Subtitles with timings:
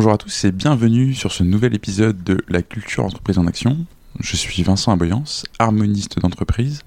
[0.00, 3.84] Bonjour à tous et bienvenue sur ce nouvel épisode de La culture entreprise en action.
[4.18, 6.80] Je suis Vincent Aboyance, harmoniste d'entreprise,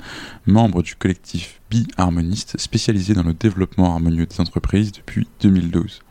[0.47, 6.01] membre du collectif Bi-Harmoniste spécialisé dans le développement harmonieux des entreprises depuis 2012.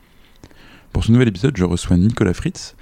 [0.93, 2.73] Pour ce nouvel épisode, je reçois Nicolas Fritz.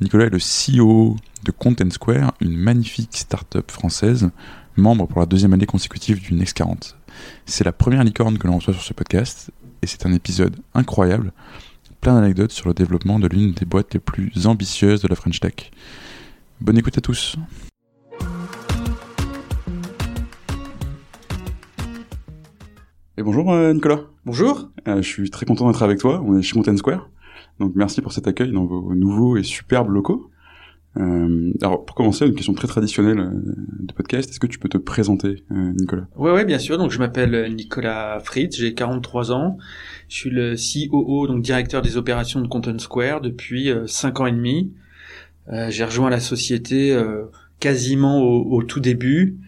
[0.00, 4.30] Nicolas est le CEO de Content Square, une magnifique start-up française,
[4.76, 6.96] membre pour la deuxième année consécutive du Next 40.
[7.44, 9.50] C'est la première licorne que l'on reçoit sur ce podcast
[9.82, 11.32] et c'est un épisode incroyable,
[12.00, 15.40] plein d'anecdotes sur le développement de l'une des boîtes les plus ambitieuses de la French
[15.40, 15.70] Tech.
[16.60, 17.36] Bonne écoute à tous.
[23.16, 24.02] Et bonjour euh, Nicolas.
[24.24, 24.70] Bonjour.
[24.86, 26.22] Euh, je suis très content d'être avec toi.
[26.24, 27.08] On est chez Mountain Square.
[27.58, 30.30] Donc merci pour cet accueil dans vos nouveaux et superbes locaux.
[30.98, 33.30] Euh, alors pour commencer, une question très traditionnelle euh,
[33.80, 34.28] de podcast.
[34.30, 36.06] Est-ce que tu peux te présenter, euh, Nicolas?
[36.16, 36.78] Ouais, bien sûr.
[36.78, 39.58] Donc je m'appelle Nicolas Fritz, j'ai 43 ans.
[40.08, 44.32] Je suis le COO, donc directeur des opérations de Content Square depuis 5 ans et
[44.32, 44.72] demi.
[45.68, 46.98] j'ai rejoint la société
[47.60, 49.38] quasiment au, au, tout début.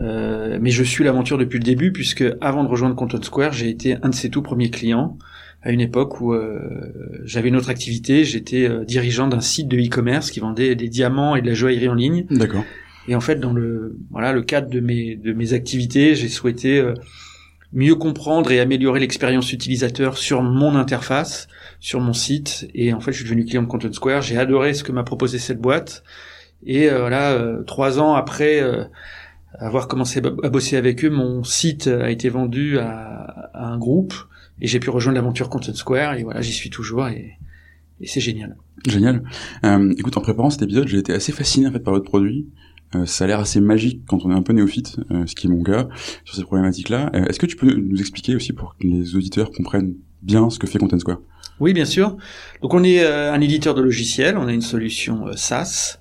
[0.00, 3.68] Euh, mais je suis l'aventure depuis le début puisque avant de rejoindre Content Square, j'ai
[3.68, 5.16] été un de ses tout premiers clients
[5.66, 6.60] à une époque où euh,
[7.24, 8.24] j'avais une autre activité.
[8.24, 11.88] J'étais euh, dirigeant d'un site de e-commerce qui vendait des diamants et de la joaillerie
[11.88, 12.24] en ligne.
[12.30, 12.62] D'accord.
[13.08, 16.78] Et en fait, dans le voilà le cadre de mes de mes activités, j'ai souhaité
[16.78, 16.94] euh,
[17.72, 21.48] mieux comprendre et améliorer l'expérience utilisateur sur mon interface,
[21.80, 22.68] sur mon site.
[22.72, 24.22] Et en fait, je suis devenu client de Content Square.
[24.22, 26.04] J'ai adoré ce que m'a proposé cette boîte.
[26.64, 28.62] Et voilà, trois ans après
[29.58, 34.14] avoir commencé à bosser avec eux, mon site a été vendu à, à un groupe
[34.60, 37.38] et j'ai pu rejoindre l'aventure Content Square et voilà, j'y suis toujours et,
[38.00, 38.56] et c'est génial.
[38.86, 39.22] Génial.
[39.64, 42.46] Euh, écoute, en préparant cet épisode, j'ai été assez fasciné en fait par votre produit.
[42.94, 45.46] Euh, ça a l'air assez magique quand on est un peu néophyte, euh, ce qui
[45.46, 45.88] est mon cas,
[46.24, 47.10] sur ces problématiques-là.
[47.14, 50.58] Euh, est-ce que tu peux nous expliquer aussi pour que les auditeurs comprennent bien ce
[50.58, 51.18] que fait Content Square?
[51.58, 52.16] Oui, bien sûr.
[52.62, 55.98] Donc on est euh, un éditeur de logiciels, on a une solution SaaS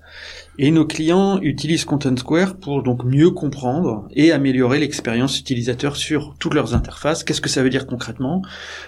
[0.58, 6.36] et nos clients utilisent Content Square pour donc mieux comprendre et améliorer l'expérience utilisateur sur
[6.40, 7.24] toutes leurs interfaces.
[7.24, 8.42] Qu'est-ce que ça veut dire concrètement?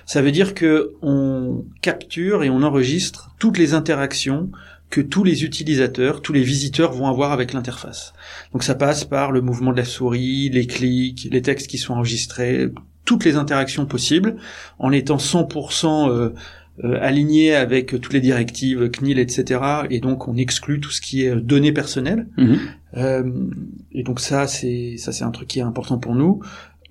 [0.05, 4.49] Ça veut dire que on capture et on enregistre toutes les interactions
[4.89, 8.13] que tous les utilisateurs, tous les visiteurs vont avoir avec l'interface.
[8.53, 11.93] Donc ça passe par le mouvement de la souris, les clics, les textes qui sont
[11.93, 12.69] enregistrés,
[13.03, 14.35] toutes les interactions possibles,
[14.79, 16.33] en étant 100% euh,
[16.83, 19.61] euh, aligné avec toutes les directives CNIL, etc.
[19.89, 22.27] Et donc on exclut tout ce qui est données personnelles.
[22.37, 22.55] Mmh.
[22.95, 23.23] Euh,
[23.91, 26.41] et donc ça, c'est ça, c'est un truc qui est important pour nous.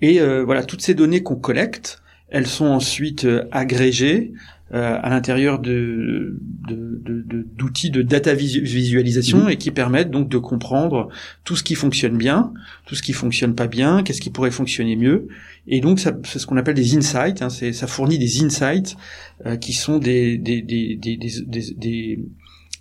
[0.03, 4.33] Et euh, voilà, toutes ces données qu'on collecte, elles sont ensuite euh, agrégées
[4.75, 6.41] euh, à l'intérieur de,
[7.57, 9.51] d'outils de, de, data visualisation mmh.
[9.51, 11.09] et qui permettent donc de comprendre
[11.45, 12.53] tout ce qui fonctionne bien,
[12.85, 15.29] tout ce qui fonctionne pas bien, qu'est-ce qui pourrait fonctionner mieux.
[15.69, 17.43] Et donc c'est ce qu'on appelle des insights.
[17.43, 18.97] Hein, c'est, ça fournit des insights
[19.47, 22.19] euh, qui sont des des, des, des, des,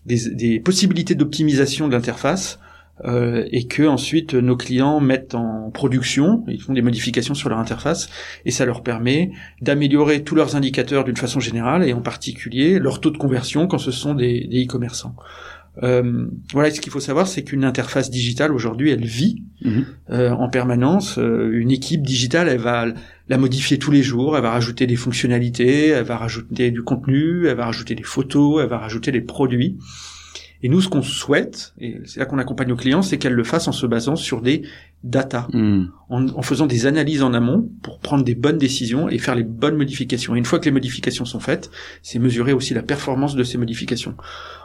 [0.06, 2.60] des, des possibilités d'optimisation de l'interface
[3.04, 7.60] euh, et que ensuite nos clients mettent en production, ils font des modifications sur leur
[7.60, 8.10] interface
[8.46, 13.02] et ça leur permet d'améliorer tous leurs indicateurs d'une façon générale et en particulier leur
[13.02, 15.16] taux de conversion quand ce sont des, des e-commerçants.
[15.84, 19.82] Euh, voilà, ce qu'il faut savoir, c'est qu'une interface digitale aujourd'hui, elle vit mmh.
[20.12, 21.18] euh, en permanence.
[21.18, 22.86] Euh, une équipe digitale, elle va
[23.28, 27.48] la modifier tous les jours, elle va rajouter des fonctionnalités, elle va rajouter du contenu,
[27.48, 29.78] elle va rajouter des photos, elle va rajouter des produits.
[30.66, 33.44] Et nous, ce qu'on souhaite, et c'est là qu'on accompagne nos clients, c'est qu'elles le
[33.44, 34.64] fassent en se basant sur des
[35.04, 35.84] data, mmh.
[36.10, 39.44] en, en, faisant des analyses en amont pour prendre des bonnes décisions et faire les
[39.44, 40.34] bonnes modifications.
[40.34, 41.70] Et une fois que les modifications sont faites,
[42.02, 44.16] c'est mesurer aussi la performance de ces modifications.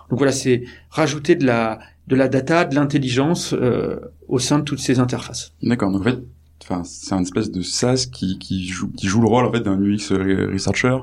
[0.08, 3.96] Donc voilà, c'est rajouter de la de la data, de l'intelligence euh,
[4.26, 5.52] au sein de toutes ces interfaces.
[5.62, 5.92] D'accord.
[5.92, 6.18] Donc en fait,
[6.62, 9.60] enfin, c'est un espèce de SaaS qui qui joue qui joue le rôle en fait
[9.60, 10.14] d'un UX
[10.50, 10.96] researcher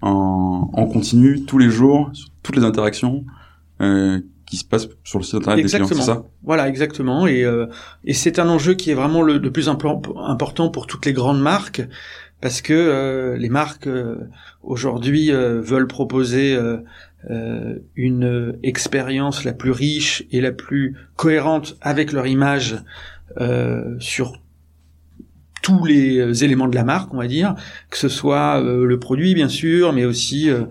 [0.00, 3.26] en, en continu tous les jours sur toutes les interactions
[3.80, 5.88] euh, qui se passe sur le site internet exactement.
[5.88, 6.26] des clients, c'est ça?
[6.42, 7.26] Voilà, exactement.
[7.26, 7.66] Et, euh,
[8.04, 11.40] et c'est un enjeu qui est vraiment le, le plus important pour toutes les grandes
[11.40, 11.82] marques,
[12.40, 14.16] parce que euh, les marques euh,
[14.62, 16.58] aujourd'hui euh, veulent proposer
[17.30, 22.78] euh, une expérience la plus riche et la plus cohérente avec leur image
[23.98, 24.32] sur
[25.62, 27.54] tous les éléments de la marque, on va dire,
[27.90, 30.64] que ce soit le produit bien sûr, mais aussi euh,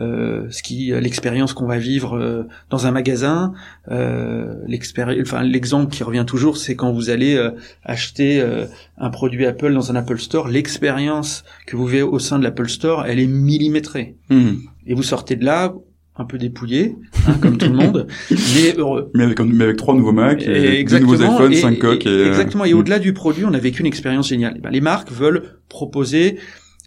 [0.00, 3.52] ce qui l'expérience qu'on va vivre euh, dans un magasin
[3.90, 7.50] euh, l'expérience enfin l'exemple qui revient toujours c'est quand vous allez euh,
[7.84, 8.66] acheter euh,
[8.98, 12.68] un produit Apple dans un Apple Store l'expérience que vous verrez au sein de l'Apple
[12.68, 14.50] Store elle est millimétrée mmh.
[14.86, 15.74] et vous sortez de là
[16.14, 16.94] un peu dépouillé,
[17.26, 19.10] hein, comme tout le monde, mais heureux.
[19.14, 22.04] Mais avec, mais avec trois nouveaux Mac, et deux nouveaux iPhones, cinq coques.
[22.04, 22.66] Et, exactement.
[22.66, 22.78] Et mmh.
[22.78, 24.58] au-delà du produit, on a vécu une expérience géniale.
[24.58, 26.36] Et ben, les marques veulent proposer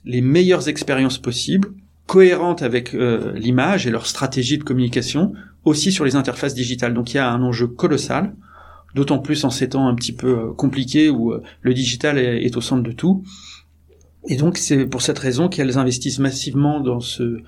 [0.05, 1.69] les meilleures expériences possibles
[2.07, 6.93] cohérentes avec l'image et leur stratégie de communication, aussi sur les interfaces digitales.
[6.93, 8.35] Donc il y a un enjeu colossal,
[8.93, 12.83] d'autant plus en ces temps un petit peu compliqués où le digital est, au centre
[12.83, 13.23] de tout.
[14.27, 17.41] Et donc c'est pour cette raison qu'elles investissent massivement dans ce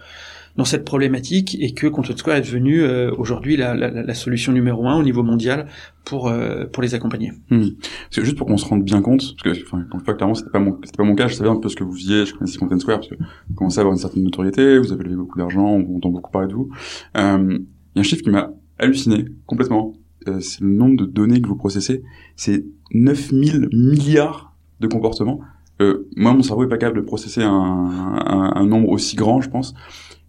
[0.57, 4.51] dans cette problématique et que Content Square est devenu euh, aujourd'hui la, la, la, solution
[4.51, 5.67] numéro un au niveau mondial
[6.03, 7.31] pour euh, pour les accompagner.
[7.49, 7.69] Hmm.
[7.79, 10.49] Parce que juste pour qu'on se rende bien compte, parce que enfin, quand clairement c'était
[10.49, 12.33] pas mon c'était pas mon cas, je savais un peu ce que vous faisiez, je
[12.33, 15.15] connaissais Content Square parce que vous commencez à avoir une certaine notoriété, vous avez levé
[15.15, 16.69] beaucoup d'argent, on entend beaucoup parler de vous.
[17.17, 17.59] Euh,
[17.95, 19.93] il y a un chiffre qui m'a halluciné complètement.
[20.27, 22.03] Euh, c'est le nombre de données que vous processez.
[22.35, 25.39] C'est 9000 milliards de comportements.
[25.81, 29.41] Euh, moi, mon cerveau est pas capable de processer un, un, un, nombre aussi grand,
[29.41, 29.75] je pense.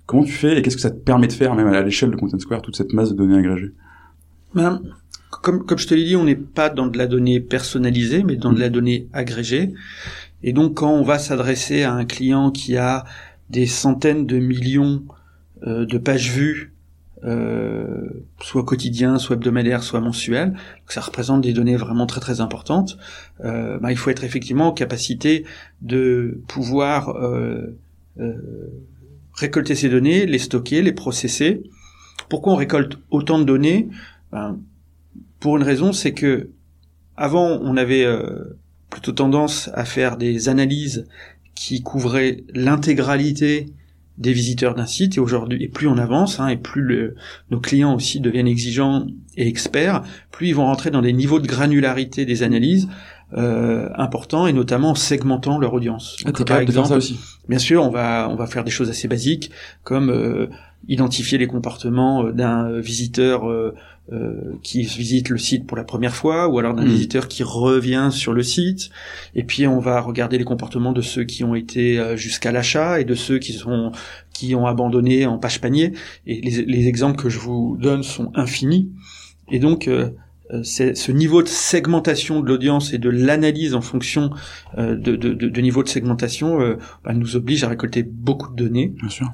[0.08, 2.16] Comment tu fais et qu'est-ce que ça te permet de faire, même à l'échelle de
[2.16, 3.74] Content Square, toute cette masse de données agrégées?
[4.54, 4.80] Ben,
[5.42, 8.54] comme, je te l'ai dit, on n'est pas dans de la donnée personnalisée, mais dans
[8.54, 9.74] de la donnée agrégée.
[10.42, 13.04] Et donc, quand on va s'adresser à un client qui a
[13.50, 15.04] des centaines de millions
[15.66, 16.72] euh, de pages vues,
[17.24, 18.08] euh,
[18.40, 20.54] soit quotidien, soit hebdomadaire, soit mensuel,
[20.86, 22.96] ça représente des données vraiment très très importantes.
[23.44, 25.44] Euh, ben, il faut être effectivement en capacité
[25.82, 27.14] de pouvoir
[29.38, 31.62] récolter ces données, les stocker, les processer.
[32.28, 33.88] Pourquoi on récolte autant de données?
[34.32, 34.58] Ben,
[35.40, 36.50] Pour une raison, c'est que
[37.16, 38.58] avant, on avait euh,
[38.90, 41.06] plutôt tendance à faire des analyses
[41.54, 43.66] qui couvraient l'intégralité
[44.18, 47.14] des visiteurs d'un site et aujourd'hui et plus on avance hein, et plus le,
[47.52, 49.06] nos clients aussi deviennent exigeants
[49.36, 50.02] et experts
[50.32, 52.88] plus ils vont rentrer dans des niveaux de granularité des analyses
[53.34, 56.16] euh, importants et notamment en segmentant leur audience.
[56.24, 57.20] Ah, par exemple, ça aussi.
[57.48, 59.50] Bien sûr, on va on va faire des choses assez basiques
[59.82, 60.48] comme euh,
[60.86, 63.74] identifier les comportements euh, d'un visiteur euh,
[64.12, 66.88] euh, qui visite le site pour la première fois ou alors d'un hmm.
[66.88, 68.90] visiteur qui revient sur le site.
[69.34, 73.04] Et puis on va regarder les comportements de ceux qui ont été jusqu'à l'achat et
[73.04, 73.92] de ceux qui sont
[74.32, 75.92] qui ont abandonné en page panier.
[76.26, 78.90] Et les, les exemples que je vous donne sont infinis.
[79.50, 80.10] Et donc euh,
[80.62, 84.30] ce niveau de segmentation de l'audience et de l'analyse en fonction
[84.78, 88.64] euh, de, de, de, niveau de segmentation euh, bah, nous oblige à récolter beaucoup de
[88.64, 88.94] données.
[89.00, 89.28] Bien sûr.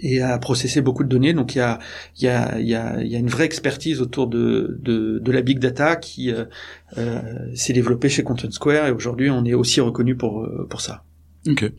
[0.00, 1.32] Et à processer beaucoup de données.
[1.32, 1.78] Donc il y a,
[2.16, 5.18] il y a, il y a, il y a une vraie expertise autour de, de,
[5.18, 7.20] de la big data qui euh,
[7.54, 11.04] s'est développée chez Content Square et aujourd'hui on est aussi reconnu pour, pour ça.
[11.46, 11.70] Ok.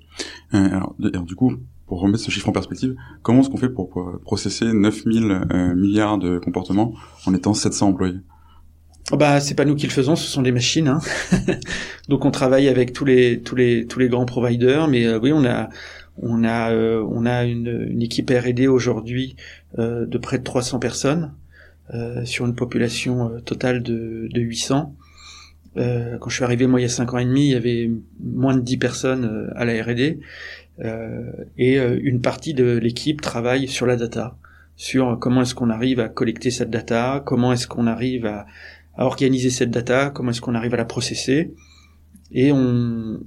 [0.53, 1.55] alors, du coup,
[1.87, 6.17] pour remettre ce chiffre en perspective, comment est-ce qu'on fait pour, pour processer 9000 milliards
[6.17, 6.93] de comportements
[7.25, 8.19] en étant 700 employés?
[9.11, 10.87] Bah, c'est pas nous qui le faisons, ce sont des machines.
[10.87, 10.99] Hein.
[12.09, 15.31] Donc, on travaille avec tous les tous les tous les grands providers, mais euh, oui,
[15.31, 15.69] on a
[16.17, 19.35] on a euh, on a une, une équipe R&D aujourd'hui
[19.77, 21.33] euh, de près de 300 personnes
[22.23, 24.95] sur une population totale de, de 800.
[25.75, 27.91] quand je suis arrivé moi il y a 5 ans et demi, il y avait
[28.23, 30.19] moins de 10 personnes à la R&D
[31.59, 34.35] et une partie de l'équipe travaille sur la data,
[34.75, 38.47] sur comment est-ce qu'on arrive à collecter cette data, comment est-ce qu'on arrive à
[38.97, 41.53] à organiser cette data, comment est-ce qu'on arrive à la processer.
[42.31, 43.19] Et on,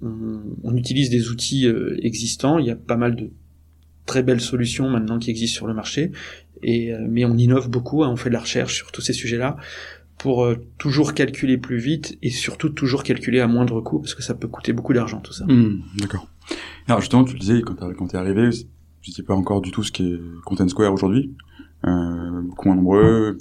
[0.62, 2.58] on, utilise des outils euh, existants.
[2.58, 3.30] Il y a pas mal de
[4.06, 6.10] très belles solutions maintenant qui existent sur le marché.
[6.62, 9.12] Et, euh, mais on innove beaucoup, hein, on fait de la recherche sur tous ces
[9.12, 9.56] sujets-là
[10.18, 14.22] pour euh, toujours calculer plus vite et surtout toujours calculer à moindre coût parce que
[14.22, 15.44] ça peut coûter beaucoup d'argent tout ça.
[15.46, 16.28] Hmm, d'accord.
[16.88, 18.50] Alors justement, tu disais quand t'es arrivé,
[19.00, 21.36] tu sais pas encore du tout ce qu'est Content Square aujourd'hui.
[21.86, 23.38] Euh, beaucoup moins nombreux,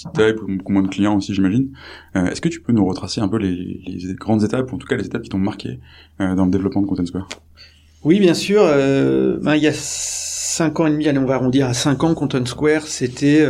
[0.00, 1.70] petite taille, beaucoup moins de clients aussi, j'imagine.
[2.16, 3.82] Euh, est-ce que tu peux nous retracer un peu les,
[4.14, 5.78] grandes étapes, ou en tout cas les étapes qui t'ont marqué
[6.20, 7.28] euh, dans le développement de Content Square?
[8.02, 8.62] Oui, bien sûr.
[8.62, 12.02] Euh, ben, il y a cinq ans et demi, allez, on va arrondir à cinq
[12.02, 13.46] ans, Content Square, c'était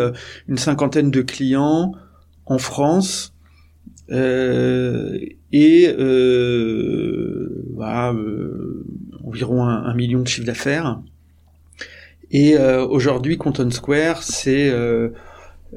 [0.48, 1.92] une cinquantaine de clients
[2.46, 3.32] en France.
[4.10, 5.18] Euh,
[5.52, 5.94] et
[7.74, 8.12] voilà,
[9.24, 11.00] environ un, un, million de chiffre d'affaires.
[12.32, 14.72] Et aujourd'hui, Content Square, c'est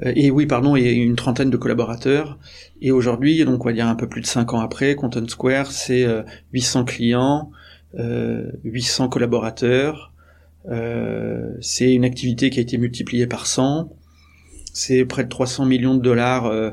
[0.01, 2.39] et oui, pardon, une trentaine de collaborateurs.
[2.81, 5.71] Et aujourd'hui, donc on va dire un peu plus de cinq ans après, Content Square,
[5.71, 6.05] c'est
[6.51, 7.51] 800 euh, clients,
[7.99, 10.11] euh, 800 collaborateurs.
[10.69, 13.95] Euh, c'est une activité qui a été multipliée par 100.
[14.73, 16.71] C'est près de 300 millions de dollars euh,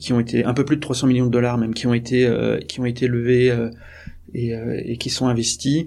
[0.00, 2.28] qui ont été un peu plus de 300 millions de dollars même qui ont été
[2.66, 3.54] qui ont été levés
[4.32, 4.52] et,
[4.84, 5.86] et, qui sont investis.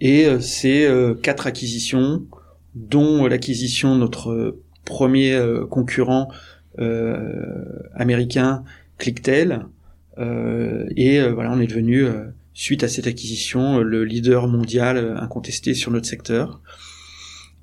[0.00, 0.86] Et c'est
[1.22, 2.26] quatre acquisitions,
[2.74, 6.28] dont l'acquisition de notre premier euh, concurrent
[6.78, 7.64] euh,
[7.94, 8.64] américain,
[8.96, 9.66] ClickTel.
[10.16, 12.06] Euh, et voilà, on est devenu
[12.54, 16.62] suite à cette acquisition, le leader mondial incontesté sur notre secteur.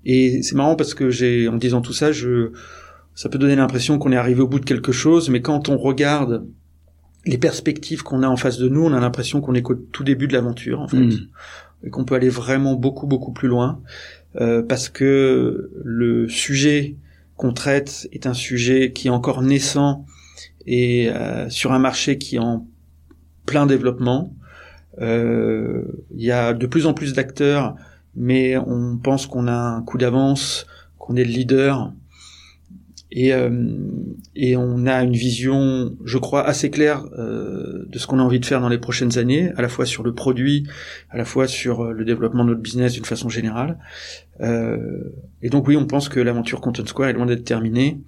[0.05, 2.51] Et c'est marrant parce que j'ai, en disant tout ça, je,
[3.15, 5.77] ça peut donner l'impression qu'on est arrivé au bout de quelque chose, mais quand on
[5.77, 6.45] regarde
[7.25, 10.03] les perspectives qu'on a en face de nous, on a l'impression qu'on est qu'au tout
[10.03, 10.97] début de l'aventure, en fait.
[10.97, 11.29] Hmm.
[11.85, 13.81] et qu'on peut aller vraiment beaucoup beaucoup plus loin
[14.67, 16.97] parce que le sujet
[17.43, 20.05] qu'on traite est un sujet qui est encore naissant
[20.65, 21.09] et
[21.49, 22.65] sur un marché qui est en
[23.45, 24.33] plein développement.
[25.01, 27.75] Il y a de plus en plus d'acteurs,
[28.15, 31.91] mais on pense qu'on a un coup d'avance, qu'on est le leader
[33.15, 33.49] et, euh,
[34.35, 38.39] et on a une vision, je crois, assez claire euh, de ce qu'on a envie
[38.39, 40.65] de faire dans les prochaines années, à la fois sur le produit,
[41.11, 43.77] à la fois sur euh, le développement de notre business d'une façon générale.
[44.41, 48.01] Et donc oui, on pense que l'aventure Content Square est loin d'être terminée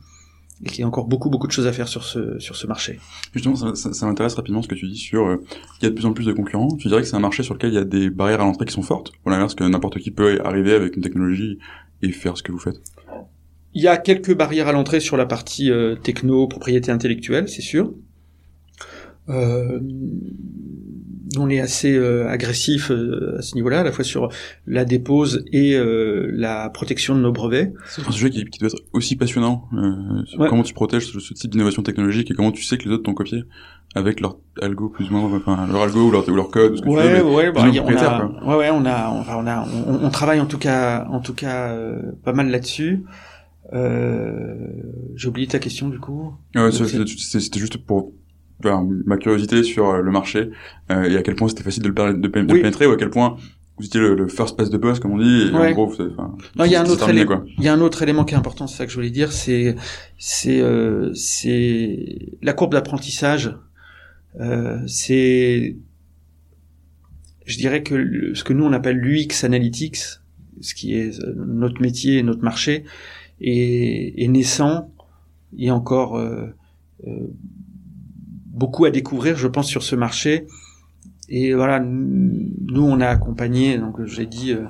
[0.63, 2.65] et qu'il y a encore beaucoup beaucoup de choses à faire sur ce sur ce
[2.65, 2.99] marché.
[3.33, 5.43] Justement, ça m'intéresse rapidement ce que tu dis sur euh,
[5.79, 6.75] il y a de plus en plus de concurrents.
[6.77, 8.65] Tu dirais que c'est un marché sur lequel il y a des barrières à l'entrée
[8.65, 11.59] qui sont fortes, ou l'inverse que n'importe qui peut arriver avec une technologie
[12.01, 12.81] et faire ce que vous faites?
[13.75, 17.61] Il y a quelques barrières à l'entrée sur la partie euh, techno, propriété intellectuelle, c'est
[17.61, 17.93] sûr.
[19.27, 19.79] Euh,
[21.37, 24.29] on est assez euh, agressif euh, à ce niveau-là, à la fois sur
[24.67, 27.73] la dépose et la protection de nos brevets.
[27.89, 29.67] C'est un sujet qui, qui, doit être aussi passionnant.
[30.37, 30.47] Ouais.
[30.49, 33.03] Comment tu protèges ce, ce type d'innovation technologique et comment tu sais que les autres
[33.03, 33.43] t'ont copié
[33.95, 36.73] avec leur algo plus ou moins, enfin leur algo ou leur, ou leur code.
[36.73, 39.43] Ou ce que ouais, tu veux, ouais, bah, on a, ouais, ouais, on a, on,
[39.43, 41.75] on a, on, on, travaille en tout cas, en tout cas,
[42.23, 43.03] pas mal là-dessus.
[43.73, 44.55] Euh,
[45.15, 46.33] J'ai oublié ta question du coup.
[46.55, 48.13] Ouais, c'était juste pour
[48.59, 50.49] enfin, ma curiosité sur euh, le marché
[50.91, 52.61] euh, et à quel point c'était facile de le, de, de oui.
[52.61, 53.37] pénétrer ou à quel point
[53.77, 55.49] vous étiez le, le first pass de boss comme on dit.
[55.49, 55.71] Et ouais.
[55.71, 57.43] En gros, il y a un autre élément.
[57.57, 59.31] Il y a un autre élément qui est important, c'est ça que je voulais dire,
[59.31, 59.75] c'est
[60.17, 63.57] c'est euh, c'est la courbe d'apprentissage.
[64.39, 65.77] Euh, c'est
[67.45, 69.97] je dirais que le, ce que nous on appelle l'UX analytics,
[70.61, 72.85] ce qui est notre métier et notre marché,
[73.41, 74.91] est, est naissant.
[75.53, 76.47] Il y a encore euh,
[77.07, 77.33] euh,
[78.47, 80.47] beaucoup à découvrir, je pense, sur ce marché.
[81.29, 84.65] Et voilà, nous, on a accompagné, donc j'ai dit, euh,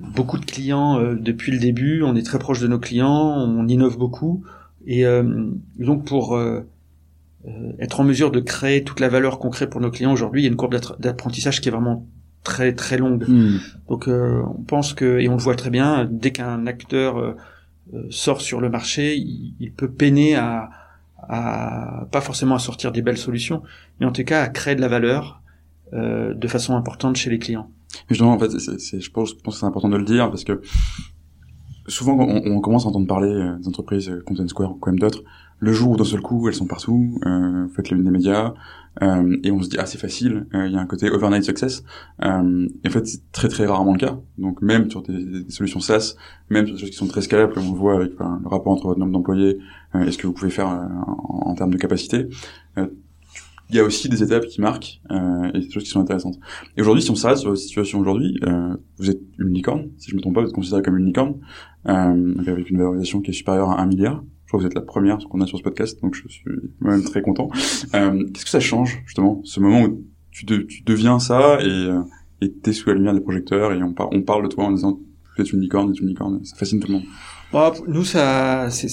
[0.00, 2.02] beaucoup de clients euh, depuis le début.
[2.02, 4.44] On est très proche de nos clients, on innove beaucoup.
[4.86, 6.38] Et euh, donc, pour
[7.78, 10.44] être en mesure de créer toute la valeur qu'on crée pour nos clients aujourd'hui, il
[10.44, 12.06] y a une courbe d'apprentissage qui est vraiment
[12.42, 13.28] très très longue.
[13.28, 13.58] Mmh.
[13.88, 17.36] Donc, on pense que, et on le voit très bien, dès qu'un acteur euh,
[18.10, 20.70] sort sur le marché, il, peut peiner à,
[21.28, 23.62] à, pas forcément à sortir des belles solutions,
[23.98, 25.42] mais en tout cas à créer de la valeur
[25.92, 27.70] euh, de façon importante chez les clients.
[28.08, 30.60] Justement, en fait, je pense, que c'est important de le dire parce que
[31.86, 34.98] souvent on, on commence à entendre parler euh, des entreprises euh, Content Square ou même
[34.98, 35.22] d'autres,
[35.64, 38.54] le jour où d'un seul coup elles sont partout, euh, faites les des médias,
[39.02, 41.82] euh, et on se dit ah c'est facile, il y a un côté overnight success,
[42.22, 44.18] euh, et en fait c'est très très rarement le cas.
[44.38, 46.16] Donc même sur des, des, solutions SaaS,
[46.50, 48.72] même sur des choses qui sont très scalables, on le voit avec enfin, le rapport
[48.72, 49.58] entre votre nombre d'employés
[49.94, 52.28] et ce que vous pouvez faire en, en, termes de capacité,
[53.70, 56.38] il y a aussi des étapes qui marquent euh, et des choses qui sont intéressantes.
[56.76, 60.10] Et aujourd'hui, si on s'arrête sur la situation aujourd'hui, euh, vous êtes une licorne, si
[60.10, 61.36] je me trompe pas, vous êtes considéré comme une licorne,
[61.88, 64.22] euh, avec une valorisation qui est supérieure à un milliard.
[64.54, 66.44] Je crois que vous êtes la première qu'on a sur ce podcast, donc je suis
[66.80, 67.48] même très content.
[67.94, 71.66] Euh, Qu'est-ce que ça change justement, ce moment où tu, de, tu deviens ça et
[71.66, 72.00] euh,
[72.40, 74.70] et t'es sous la lumière des projecteurs et on, par, on parle de toi en
[74.70, 75.00] disant
[75.36, 77.02] vous êtes une licorne, vous êtes une licorne, ça fascine tout le monde.
[77.52, 78.88] Bon, nous ça, c'est,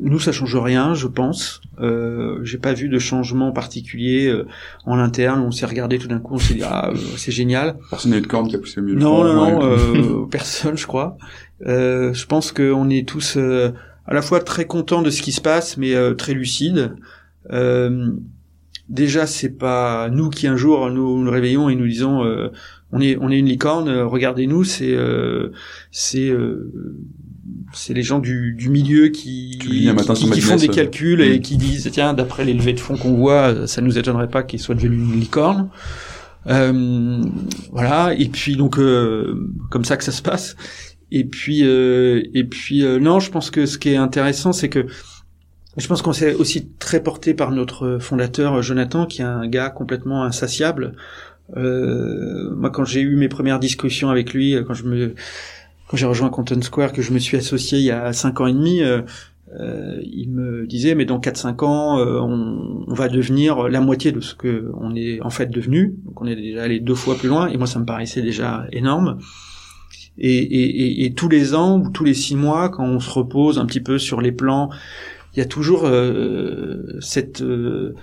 [0.00, 1.62] nous ça change rien, je pense.
[1.80, 4.46] Euh, j'ai pas vu de changement particulier euh,
[4.84, 5.40] en interne.
[5.40, 7.78] On s'est regardé tout d'un coup, on s'est dit ah euh, c'est génial.
[7.88, 8.98] Personne n'a eu de corne qui a poussé au milieu.
[8.98, 11.16] Non, non, non personne, je crois.
[11.60, 13.38] Je pense qu'on est tous
[14.08, 16.96] à la fois très contents de ce qui se passe, mais très lucides.
[18.88, 22.24] déjà, c'est pas nous qui un jour nous nous réveillons et nous disons
[22.90, 23.90] on est on est une licorne.
[23.90, 24.96] regardez-nous, c'est
[25.92, 26.32] c'est
[27.72, 29.90] c'est les gens du, du milieu qui, qui,
[30.32, 33.66] qui font des calculs et qui disent tiens d'après les levées de fonds qu'on voit
[33.66, 35.68] ça nous étonnerait pas qu'ils soient devenus une licorne
[36.46, 37.22] euh,
[37.72, 40.56] voilà et puis donc euh, comme ça que ça se passe
[41.10, 44.68] et puis euh, et puis euh, non je pense que ce qui est intéressant c'est
[44.68, 44.86] que
[45.76, 49.70] je pense qu'on s'est aussi très porté par notre fondateur Jonathan qui est un gars
[49.70, 50.94] complètement insatiable.
[51.56, 55.14] Euh, moi quand j'ai eu mes premières discussions avec lui quand je me
[55.88, 58.46] quand j'ai rejoint Content Square, que je me suis associé il y a cinq ans
[58.46, 59.00] et demi, euh,
[59.58, 64.12] euh, il me disait mais dans 4-5 ans euh, on, on, va devenir la moitié
[64.12, 65.96] de ce que on est en fait devenu.
[66.04, 68.66] Donc on est déjà allé deux fois plus loin et moi ça me paraissait déjà
[68.72, 69.18] énorme
[70.18, 73.10] et, et, et, et tous les ans ou tous les six mois quand on se
[73.10, 74.70] repose un petit peu sur les plans
[75.34, 77.94] il y a toujours euh, cette euh,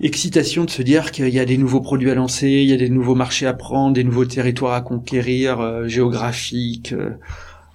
[0.00, 2.76] excitation de se dire qu'il y a des nouveaux produits à lancer, il y a
[2.76, 7.10] des nouveaux marchés à prendre, des nouveaux territoires à conquérir, euh, géographiques, euh,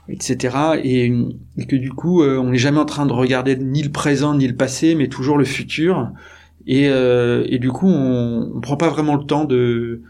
[0.10, 0.58] etc.
[0.84, 1.12] Et,
[1.68, 4.48] que du coup, euh, on n'est jamais en train de regarder ni le présent ni
[4.48, 6.12] le passé, mais toujours le futur.
[6.68, 10.02] Et, euh, du coup, on, on prend pas vraiment le temps de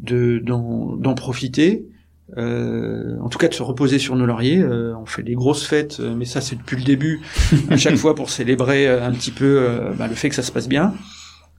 [0.00, 1.86] de d'en profiter.
[2.36, 4.58] Euh, en tout cas de se reposer sur nos lauriers.
[4.58, 7.20] Euh, on fait des grosses fêtes, euh, mais ça c'est depuis le début,
[7.70, 10.68] à chaque fois pour célébrer un petit peu bah, le fait que ça se passe
[10.68, 10.94] bien.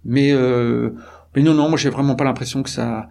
[0.03, 0.34] Mais,
[1.36, 3.08] mais non, non, moi j'ai vraiment pas l'impression que ça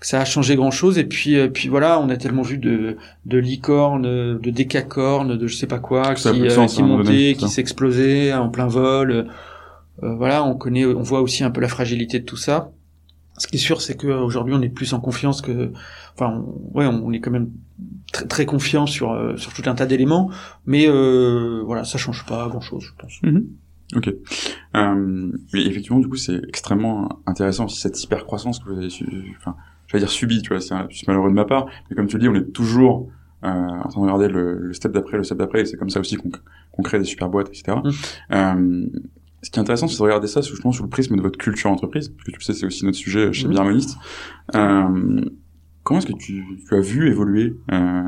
[0.00, 0.96] que ça a changé grand chose.
[0.96, 5.56] Et puis, puis voilà, on a tellement vu de de licornes, de décacornes, de je
[5.56, 9.26] sais pas quoi, qui, qui montaient, qui s'explosaient en plein vol.
[10.02, 12.70] voilà, on connaît, on voit aussi un peu la fragilité de tout ça.
[13.38, 15.72] Ce qui est sûr, c'est qu'aujourd'hui, on est plus en confiance que,
[16.14, 17.50] enfin, on, ouais, on est quand même
[18.12, 20.30] très, très confiant sur euh, sur tout un tas d'éléments,
[20.66, 23.22] mais euh, voilà, ça change pas grand chose, je pense.
[23.22, 23.44] Mm-hmm.
[23.96, 24.14] Ok.
[24.76, 28.88] Euh, mais effectivement, du coup, c'est extrêmement intéressant cette hyper croissance que vous avez,
[29.38, 30.74] enfin, j'allais dire subie, tu vois, c'est
[31.06, 33.08] malheureux de ma part, mais comme tu le dis, on est toujours
[33.44, 35.90] euh, en train de regarder le, le step d'après, le step d'après, et c'est comme
[35.90, 37.78] ça aussi qu'on crée des super boîtes, etc.
[38.30, 38.86] Mm.
[39.42, 41.70] Ce qui est intéressant, c'est de regarder ça justement sur le prisme de votre culture
[41.70, 43.46] entreprise, parce que tu sais, c'est aussi notre sujet chez.
[43.46, 43.96] Biharmoniste.
[44.54, 45.24] Euh,
[45.84, 48.02] comment est-ce que tu, tu, as vu évoluer euh,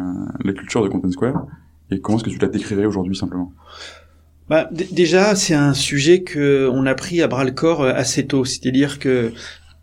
[0.45, 1.47] la culture de Content Square
[1.91, 3.53] et comment est-ce que tu la décrirais aujourd'hui simplement?
[4.49, 8.27] Bah, déjà, c'est un sujet que on a pris à bras le corps euh, assez
[8.27, 9.33] tôt, c'est-à-dire que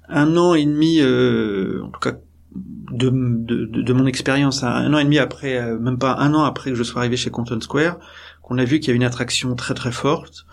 [0.10, 2.18] un an et demi, euh, en tout cas
[2.54, 6.44] de, de, de mon expérience, un an et demi après, euh, même pas un an
[6.44, 7.98] après que je sois arrivé chez Content Square,
[8.42, 10.46] qu'on a vu qu'il y a une attraction très très forte,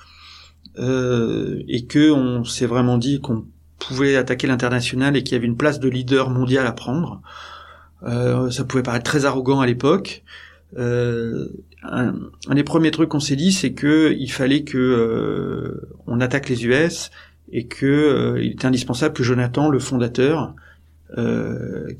[0.78, 3.44] euh, et que on s'est vraiment dit qu'on
[3.78, 7.22] pouvait attaquer l'international et qu'il y avait une place de leader mondial à prendre.
[8.04, 10.24] Euh, ça pouvait paraître très arrogant à l'époque.
[10.76, 11.48] Euh,
[11.82, 12.14] un,
[12.54, 16.66] des premiers trucs qu'on s'est dit, c'est que il fallait que euh, on attaque les
[16.66, 17.10] US
[17.52, 20.54] et que euh, il était indispensable que Jonathan, le fondateur,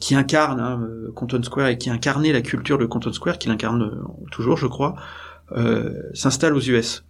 [0.00, 3.92] qui incarne hein, Compton Square et qui incarnait la culture de Compton Square, qu'il incarne
[4.32, 4.96] toujours, je crois,
[6.14, 7.04] s'installe aux US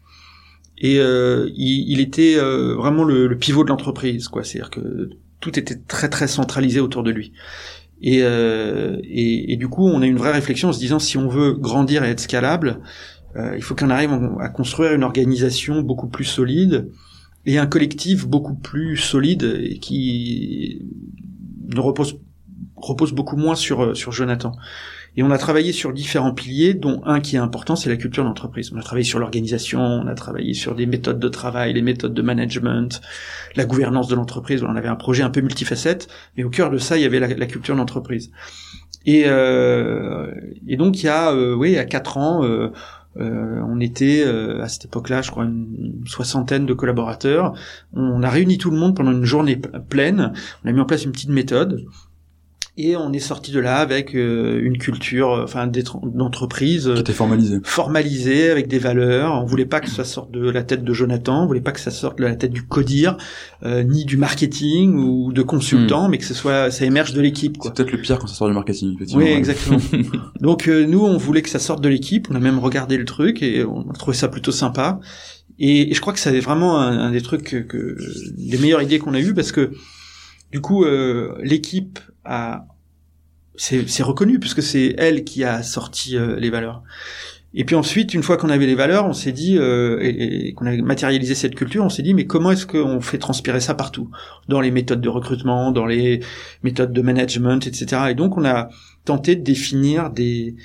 [0.78, 4.44] et euh, il, il, était euh, vraiment le, le, pivot de l'entreprise quoi.
[4.44, 7.32] C'est à dire que tout était très très centralisé autour de lui.
[8.02, 11.16] Et, euh, et, et, du coup on a une vraie réflexion en se disant si
[11.16, 12.80] on veut grandir et être scalable
[13.36, 14.10] euh, il faut qu'on arrive
[14.40, 16.90] à construire une organisation beaucoup plus solide
[17.46, 20.82] et un collectif beaucoup plus solide et qui
[21.72, 22.18] ne repose
[22.76, 24.52] repose beaucoup moins sur sur Jonathan
[25.16, 28.24] et on a travaillé sur différents piliers, dont un qui est important, c'est la culture
[28.24, 28.72] d'entreprise.
[28.74, 32.14] On a travaillé sur l'organisation, on a travaillé sur des méthodes de travail, les méthodes
[32.14, 33.00] de management,
[33.54, 34.64] la gouvernance de l'entreprise.
[34.64, 37.20] On avait un projet un peu multifacette, mais au cœur de ça, il y avait
[37.20, 38.32] la, culture d'entreprise.
[39.06, 40.32] Et, euh,
[40.66, 42.70] et donc il y a, euh, oui, à quatre ans, euh,
[43.18, 47.54] euh on était à cette époque-là, je crois, une soixantaine de collaborateurs.
[47.92, 50.32] On a réuni tout le monde pendant une journée pleine.
[50.64, 51.84] On a mis en place une petite méthode
[52.76, 57.12] et on est sorti de là avec euh, une culture, euh, enfin d'entreprise qui était
[57.12, 59.40] formalisée, formalisée avec des valeurs.
[59.40, 61.78] On voulait pas que ça sorte de la tête de Jonathan, on voulait pas que
[61.78, 63.16] ça sorte de la tête du codir,
[63.62, 66.10] euh, ni du marketing ou de consultant, hmm.
[66.10, 67.58] mais que ce soit, ça émerge de l'équipe.
[67.62, 68.94] C'est peut-être le pire quand ça sort du marketing.
[68.96, 69.78] Effectivement, oui, exactement.
[70.40, 72.26] Donc nous, on voulait que ça sorte de l'équipe.
[72.30, 74.98] On a même regardé le truc et on a trouvé ça plutôt sympa.
[75.60, 77.96] Et, je crois que c'est vraiment un, des trucs que, que,
[78.36, 79.70] des meilleures idées qu'on a eues parce que
[80.54, 81.98] du coup, euh, l'équipe
[83.56, 86.82] c'est reconnu puisque c'est elle qui a sorti euh, les valeurs.
[87.56, 90.66] Et puis ensuite, une fois qu'on avait les valeurs, on s'est dit euh, et, qu'on
[90.66, 94.10] a matérialisé cette culture, on s'est dit mais comment est-ce qu'on fait transpirer ça partout?
[94.48, 96.20] Dans les méthodes de recrutement, dans les
[96.64, 98.02] méthodes de management, etc.
[98.10, 98.70] Et donc on a
[99.04, 100.56] tenté de définir des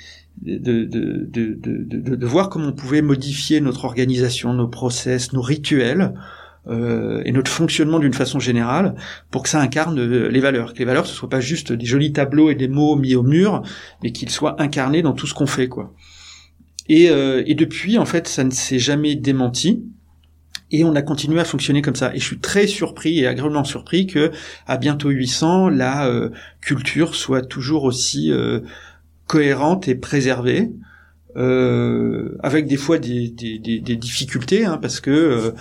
[0.42, 5.42] de, de, de, de, de voir comment on pouvait modifier notre organisation, nos process, nos
[5.42, 6.14] rituels
[6.68, 8.94] euh, et notre fonctionnement d'une façon générale
[9.30, 11.86] pour que ça incarne euh, les valeurs, que les valeurs ce soit pas juste des
[11.86, 13.62] jolis tableaux et des mots mis au mur,
[14.02, 15.94] mais qu'ils soient incarnés dans tout ce qu'on fait quoi.
[16.88, 19.84] Et, euh, et depuis en fait ça ne s'est jamais démenti.
[20.72, 22.14] Et on a continué à fonctionner comme ça.
[22.14, 24.30] Et je suis très surpris et agréablement surpris que
[24.66, 28.60] à bientôt 800, la euh, culture soit toujours aussi euh,
[29.26, 30.70] cohérente et préservée.
[31.36, 35.54] Euh, avec des fois des, des, des, des difficultés, hein, parce que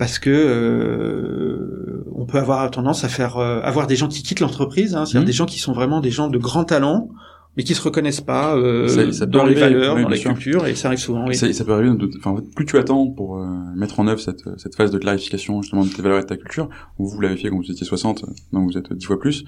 [0.00, 4.40] parce que euh, on peut avoir tendance à faire euh, avoir des gens qui quittent
[4.40, 5.26] l'entreprise, hein, c'est-à-dire mmh.
[5.26, 7.10] des gens qui sont vraiment des gens de grand talent,
[7.58, 11.00] mais qui se reconnaissent pas euh, dans les valeurs, dans la culture, et ça arrive
[11.00, 11.26] souvent.
[11.28, 11.34] Oui.
[11.34, 11.94] Ça, ça peut arriver.
[12.16, 13.44] Enfin, plus tu attends pour
[13.76, 16.38] mettre en œuvre cette, cette phase de clarification justement de tes valeurs et de ta
[16.38, 19.44] culture, où vous l'avez fait quand vous étiez 60, donc vous êtes 10 fois plus,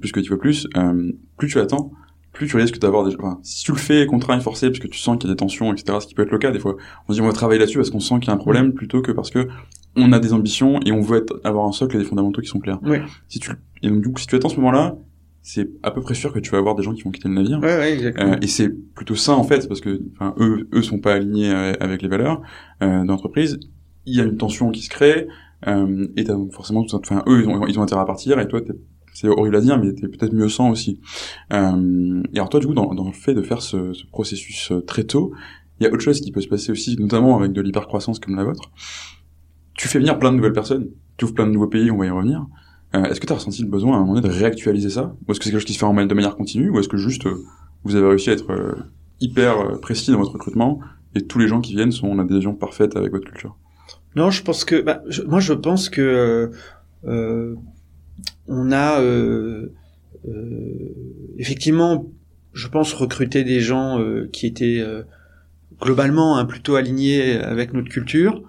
[0.00, 0.66] plus que 10 fois plus,
[1.36, 1.92] plus tu attends,
[2.34, 4.88] plus tu risques d'avoir des enfin, si tu le fais contraint et forcé parce que
[4.88, 6.58] tu sens qu'il y a des tensions etc ce qui peut être le cas des
[6.58, 6.76] fois
[7.08, 8.74] on se dit on va travailler là-dessus parce qu'on sent qu'il y a un problème
[8.74, 9.48] plutôt que parce que
[9.96, 12.48] on a des ambitions et on veut être, avoir un socle et des fondamentaux qui
[12.48, 12.98] sont clairs oui.
[13.28, 13.50] si tu
[13.82, 14.96] et donc du coup si tu attends ce moment-là
[15.42, 17.34] c'est à peu près sûr que tu vas avoir des gens qui vont quitter le
[17.34, 18.32] navire ouais, ouais, exactement.
[18.32, 21.50] Euh, et c'est plutôt ça en fait parce que enfin eux eux sont pas alignés
[21.50, 22.42] euh, avec les valeurs
[22.82, 23.60] euh, d'entreprise
[24.06, 25.26] il y a une tension qui se crée
[25.66, 28.48] euh, et t'as donc forcément enfin eux ils ont, ils ont intérêt à partir et
[28.48, 28.74] toi t'es
[29.14, 31.00] c'est horrible à dire, mais t'es peut-être mieux sans aussi.
[31.52, 34.72] Euh, et alors toi, du coup, dans, dans le fait de faire ce, ce processus
[34.72, 35.32] euh, très tôt,
[35.78, 38.36] il y a autre chose qui peut se passer aussi, notamment avec de l'hypercroissance comme
[38.36, 38.70] la vôtre.
[39.74, 42.06] Tu fais venir plein de nouvelles personnes, tu ouvres plein de nouveaux pays, on va
[42.06, 42.46] y revenir.
[42.94, 45.16] Euh, est-ce que tu as ressenti le besoin à un moment donné de réactualiser ça?
[45.26, 46.70] Ou est-ce que c'est quelque chose qui se fait en de manière continue?
[46.70, 47.42] Ou est-ce que juste euh,
[47.82, 48.74] vous avez réussi à être euh,
[49.20, 50.80] hyper précis dans votre recrutement
[51.14, 53.56] et tous les gens qui viennent sont en adhésion parfaite avec votre culture?
[54.16, 54.80] Non, je pense que...
[54.80, 56.52] Bah, moi, je pense que
[58.46, 59.00] on a
[61.38, 62.06] effectivement,
[62.52, 63.98] je pense, recruté des gens
[64.32, 64.84] qui étaient
[65.80, 68.42] globalement hein, plutôt alignés avec notre culture.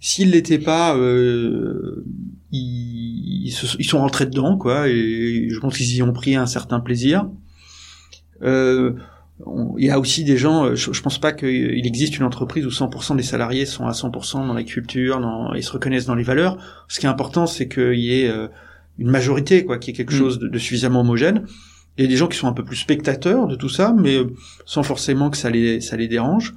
[0.00, 2.04] S'ils l'étaient pas, euh,
[2.52, 6.80] ils, ils, sont rentrés dedans, quoi, et je pense qu'ils y ont pris un certain
[6.80, 7.28] plaisir.
[8.42, 8.92] Euh,
[9.76, 12.66] il y a aussi des gens, euh, je, je pense pas qu'il existe une entreprise
[12.66, 16.14] où 100% des salariés sont à 100% dans la culture, dans, ils se reconnaissent dans
[16.14, 16.58] les valeurs.
[16.88, 18.48] Ce qui est important, c'est qu'il y ait euh,
[18.98, 20.18] une majorité, quoi, qui est quelque mm.
[20.18, 21.44] chose de, de, suffisamment homogène.
[21.96, 24.18] Il y a des gens qui sont un peu plus spectateurs de tout ça, mais
[24.64, 26.54] sans forcément que ça les, ça les dérange.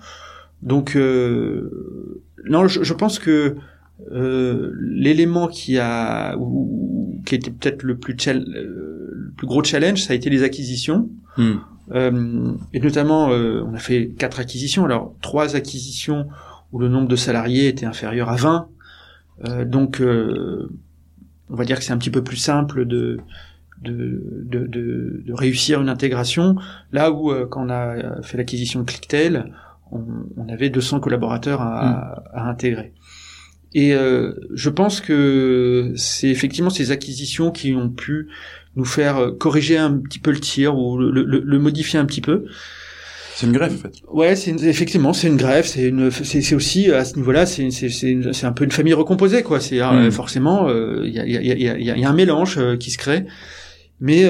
[0.64, 3.56] Donc, euh, non, je, je, pense que
[4.12, 8.34] euh, l'élément qui a ou, qui était peut-être le plus euh,
[9.14, 11.10] le plus gros challenge, ça a été les acquisitions.
[11.38, 11.56] Hmm.
[11.94, 14.86] Euh, et notamment, euh, on a fait quatre acquisitions.
[14.86, 16.28] Alors trois acquisitions
[16.72, 18.68] où le nombre de salariés était inférieur à 20.
[19.48, 23.20] Euh, donc, on va dire que c'est un petit peu plus simple de
[23.82, 26.56] de, de, de, de réussir une intégration.
[26.92, 29.46] Là où, quand on a fait l'acquisition de Clicktail,
[29.92, 30.04] on,
[30.38, 32.38] on, avait 200 collaborateurs à, hmm.
[32.38, 32.94] à intégrer.
[33.74, 38.28] Et euh, je pense que c'est effectivement ces acquisitions qui ont pu
[38.76, 42.06] nous faire euh, corriger un petit peu le tir ou le, le, le modifier un
[42.06, 42.46] petit peu.
[43.36, 43.94] C'est une greffe, en fait.
[44.12, 45.68] Ouais, c'est effectivement c'est une greffe.
[45.68, 49.62] C'est une, c'est aussi à ce niveau-là, c'est c'est un peu une famille recomposée, quoi.
[49.62, 50.12] C'est euh, hmm.
[50.12, 53.26] forcément il y, a, y, a, y, a, y, a, un mélange qui se crée,
[54.02, 54.30] mais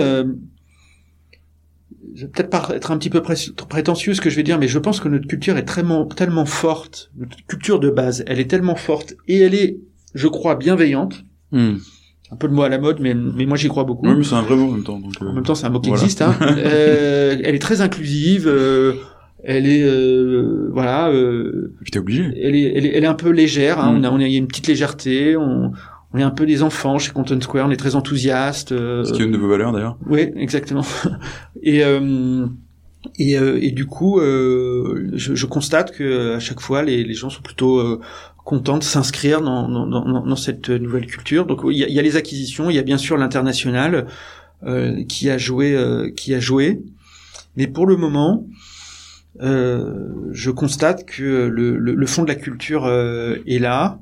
[2.16, 4.80] je vais peut-être être un petit peu prétentieux ce que je vais dire, mais je
[4.80, 8.76] pense que notre culture est tellement, tellement forte, notre culture de base, elle est tellement
[8.76, 9.80] forte et elle est,
[10.14, 11.24] je crois, bienveillante.
[11.52, 11.76] Hmm.
[12.32, 14.08] Un peu de mot à la mode, mais, mais moi j'y crois beaucoup.
[14.08, 15.00] Oui, mais c'est un vrai mot en même temps.
[15.00, 16.22] Donc, euh, En même temps, c'est un mot qui existe.
[16.22, 16.34] Hein.
[16.42, 18.48] euh, elle est très inclusive.
[18.48, 18.94] Euh,
[19.44, 21.10] elle est euh, voilà.
[21.10, 22.32] Euh, t'es obligé.
[22.42, 23.80] Elle est, elle est, elle est un peu légère.
[23.80, 23.94] Hein.
[23.94, 23.98] Hmm.
[23.98, 25.36] On a, on a, il y a une petite légèreté.
[25.36, 25.74] On,
[26.14, 28.72] on est un peu des enfants chez Content Square, on est très enthousiastes.
[28.72, 29.98] Euh, Ce qui est une de vos valeurs d'ailleurs.
[30.08, 30.86] Oui, exactement.
[31.64, 32.48] et euh,
[33.18, 37.14] et, euh, et, du coup, euh, je, je, constate que à chaque fois, les, les
[37.14, 38.00] gens sont plutôt euh,
[38.46, 41.46] contents de s'inscrire dans, dans, dans, dans, cette nouvelle culture.
[41.46, 44.08] Donc, il y a, y a les acquisitions, il y a bien sûr l'international
[45.10, 45.76] qui a joué,
[46.16, 46.84] qui a joué.
[47.58, 48.46] Mais pour le moment,
[49.40, 54.00] je constate que le, le, le, fond de la culture est là.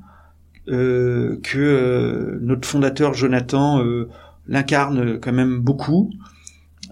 [0.68, 4.08] Euh, que euh, notre fondateur Jonathan euh,
[4.48, 6.12] l'incarne quand même beaucoup.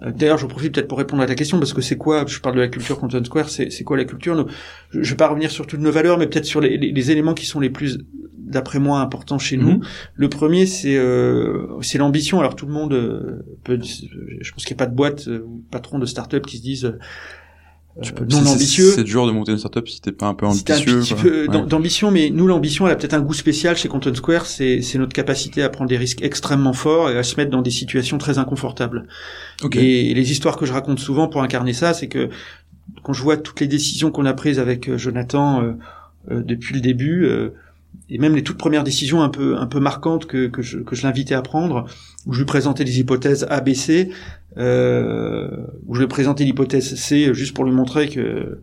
[0.00, 2.54] D'ailleurs, je profite peut-être pour répondre à ta question, parce que c'est quoi, je parle
[2.54, 4.46] de la culture Content Square, c'est quoi la culture?
[4.92, 7.34] Je ne vais pas revenir sur toutes nos valeurs, mais peut-être sur les, les, éléments
[7.34, 7.98] qui sont les plus,
[8.48, 9.78] d'après moi, importants chez nous.
[9.78, 9.80] Mhm.
[10.14, 12.38] Le premier, c'est euh, c'est l'ambition.
[12.38, 15.98] Alors tout le monde peut, je pense qu'il n'y a pas de boîte ou patron
[15.98, 16.98] de start-up qui se disent euh,
[18.30, 18.92] non ambitieux.
[18.94, 21.02] C'est dur de monter une startup si t'es pas un peu ambitieux.
[21.12, 24.46] Un peu d'ambition, mais nous l'ambition, elle a peut-être un goût spécial chez Content Square.
[24.46, 27.70] C'est notre capacité à prendre des risques extrêmement forts et à se mettre dans des
[27.70, 29.06] situations très inconfortables.
[29.72, 32.28] Et les histoires que je raconte souvent pour incarner ça, c'est que
[33.02, 36.80] quand je vois toutes les décisions qu'on a prises avec euh, Jonathan euh, depuis le
[36.80, 37.28] début
[38.10, 40.96] et même les toutes premières décisions un peu un peu marquantes que que je, que
[40.96, 41.86] je l'invitais à prendre
[42.26, 44.10] où je lui présentais des hypothèses ABC
[44.56, 45.48] euh,
[45.86, 48.60] où je lui présentais l'hypothèse C juste pour lui montrer que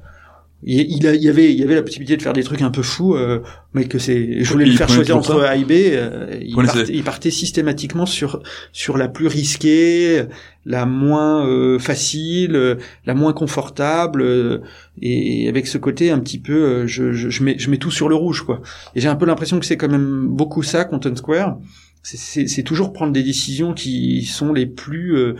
[0.68, 2.72] il, a, il y avait il y avait la possibilité de faire des trucs un
[2.72, 3.42] peu fous euh,
[3.74, 6.84] mais que c'est je voulais lui faire choisir entre A et B euh, il, partait,
[6.90, 10.24] il, partait, systématiquement sur sur la plus risquée
[10.66, 14.64] la moins euh, facile la moins confortable
[15.02, 18.10] et avec ce côté un petit peu je, je, je, mets je mets tout sur
[18.10, 18.62] le rouge quoi.
[18.96, 21.60] Et j'ai un peu l'impression que c'est quand même beaucoup ça Content Square.
[22.04, 25.36] C'est toujours prendre des décisions qui sont les plus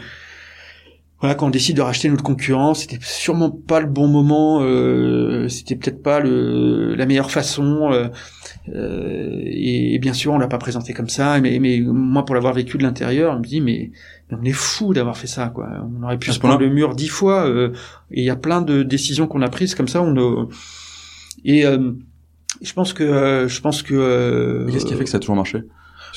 [1.26, 5.48] voilà, quand on décide de racheter notre concurrent, c'était sûrement pas le bon moment, euh,
[5.48, 7.92] c'était peut-être pas le, la meilleure façon.
[7.92, 8.10] Euh,
[8.70, 11.40] euh, et, bien sûr, on l'a pas présenté comme ça.
[11.42, 13.92] Mais, mais moi, pour l'avoir vécu de l'intérieur, on me dit mais,
[14.30, 15.68] on est fou d'avoir fait ça, quoi.
[16.00, 17.48] On aurait pu se prendre le mur dix fois.
[17.48, 17.74] Euh,
[18.12, 20.04] et il y a plein de décisions qu'on a prises comme ça.
[20.04, 20.46] On a...
[21.44, 21.92] et euh,
[22.62, 24.68] je pense que je pense que.
[24.72, 25.64] Qu'est-ce qui a fait que ça a toujours marché?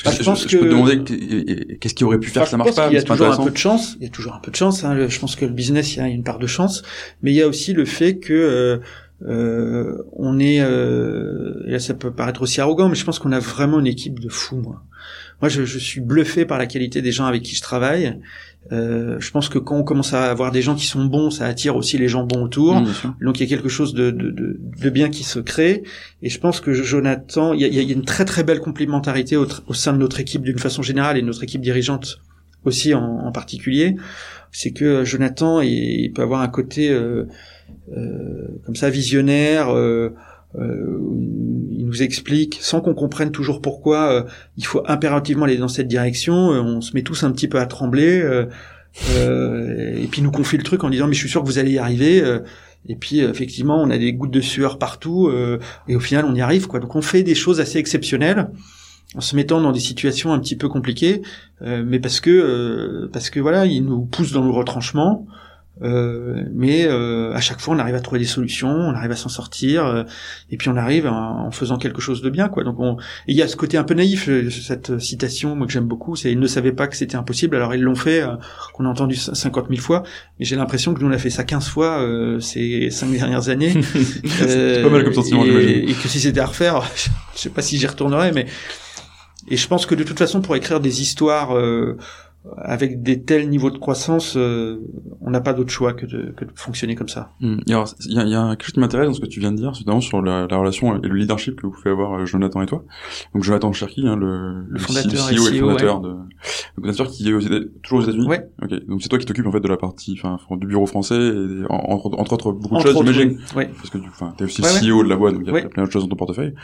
[0.05, 0.57] Bah, je, pense que...
[0.57, 2.89] peux te demander qu'est-ce qui aurait pu faire que ça marche pas.
[2.89, 3.97] Il y a toujours un peu de chance.
[4.01, 4.85] Il y a toujours un peu de chance.
[4.85, 5.09] Hein.
[5.09, 6.83] Je pense que le business, il y a une part de chance,
[7.23, 8.79] mais il y a aussi le fait que euh,
[9.27, 10.61] euh, on est.
[10.61, 14.21] Euh, là, ça peut paraître aussi arrogant, mais je pense qu'on a vraiment une équipe
[14.21, 14.57] de fous.
[14.57, 14.83] Moi,
[15.41, 18.19] moi, je, je, suis bluffé par la qualité des gens avec qui je travaille.
[18.71, 21.47] Euh, je pense que quand on commence à avoir des gens qui sont bons, ça
[21.47, 22.83] attire aussi les gens bons autour.
[23.21, 25.85] Donc il y a quelque chose de, de, de, de, bien qui se crée.
[26.23, 29.37] Et je pense que Jonathan, il y a, y a une très très belle complémentarité
[29.37, 32.21] au, au sein de notre équipe d'une façon générale et de notre équipe dirigeante
[32.65, 33.97] aussi en, en particulier.
[34.53, 37.25] C'est que Jonathan, il, peut avoir un côté euh,
[37.97, 39.71] euh, comme ça visionnaire.
[39.71, 40.15] Euh,
[40.57, 40.99] euh,
[41.89, 44.23] nous explique, sans qu'on comprenne toujours pourquoi, euh,
[44.57, 46.53] il faut impérativement aller dans cette direction.
[46.53, 48.23] Euh, on se met tous un petit peu à trembler,
[49.11, 51.73] et puis nous confie le truc en disant mais je suis sûr que vous allez
[51.73, 52.23] y arriver.
[52.89, 55.31] et puis effectivement, on a des gouttes de sueur partout,
[55.89, 56.81] et au final, on y arrive quoi.
[56.81, 58.49] Donc on fait des choses assez exceptionnelles
[59.15, 61.23] en se mettant dans des situations un petit peu compliquées,
[61.61, 65.27] mais parce que parce que voilà, il nous pousse dans nos retranchements.
[65.83, 69.17] Euh, mais euh, à chaque fois, on arrive à trouver des solutions, on arrive à
[69.17, 70.03] s'en sortir, euh,
[70.51, 72.65] et puis on arrive en, faisant quelque chose de bien, quoi.
[72.65, 72.77] Donc,
[73.27, 76.31] il y a ce côté un peu naïf, cette citation, moi que j'aime beaucoup, c'est
[76.33, 78.23] ils ne savaient pas que c'était impossible, alors ils l'ont fait,
[78.75, 80.03] qu'on a entendu 50 000 fois,
[80.39, 82.07] mais j'ai l'impression que nous on a fait ça 15 fois
[82.41, 83.73] ces cinq dernières années.
[84.25, 86.83] c'est pas mal comme sentiment, et, et que si c'était à refaire,
[87.35, 88.47] je sais pas si j'y retournerais, mais
[89.51, 91.57] et je pense que de toute façon, pour écrire des histoires
[92.57, 94.79] avec des tels niveaux de croissance, euh,
[95.21, 97.33] on n'a pas d'autre choix que de, que de, fonctionner comme ça.
[97.41, 97.59] Hmm.
[97.67, 97.75] il, y
[98.19, 100.01] a, y a, quelque chose qui m'intéresse dans ce que tu viens de dire, notamment
[100.01, 102.85] sur la, la, relation et le leadership que vous pouvez avoir euh, Jonathan et toi.
[103.35, 107.29] Donc Jonathan Cherky, hein, le, le, fondateur CEO et, le fondateur de, le fondateur qui
[107.29, 107.41] est aux
[107.83, 108.27] toujours aux États-Unis.
[108.27, 108.49] Ouais.
[108.63, 108.87] Ok.
[108.87, 111.65] Donc c'est toi qui t'occupes en fait de la partie, enfin, du bureau français et
[111.69, 113.39] entre, entre autres beaucoup de choses, j'imagine.
[113.57, 113.71] Ouais.
[113.77, 115.85] Parce que tu, enfin, t'es aussi CEO de la boîte, donc il y a plein
[115.85, 116.55] de choses dans ton portefeuille.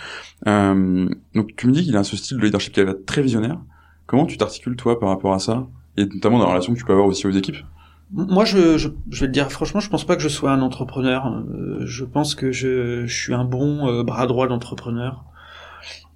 [0.46, 3.58] Euh, donc tu me dis qu'il a ce style de leadership qui est très visionnaire.
[4.06, 5.66] Comment tu t'articules toi par rapport à ça?
[5.96, 7.58] Et notamment dans la relation que tu peux avoir aussi aux équipes?
[8.12, 11.26] Moi, je, je, vais te dire franchement, je pense pas que je sois un entrepreneur.
[11.26, 15.24] Euh, je pense que je, suis un bon euh, bras droit d'entrepreneur.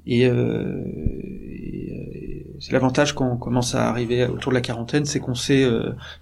[0.07, 0.85] Et, et euh,
[2.61, 5.69] c'est l'avantage quand on commence à arriver autour de la quarantaine, c'est qu'on sait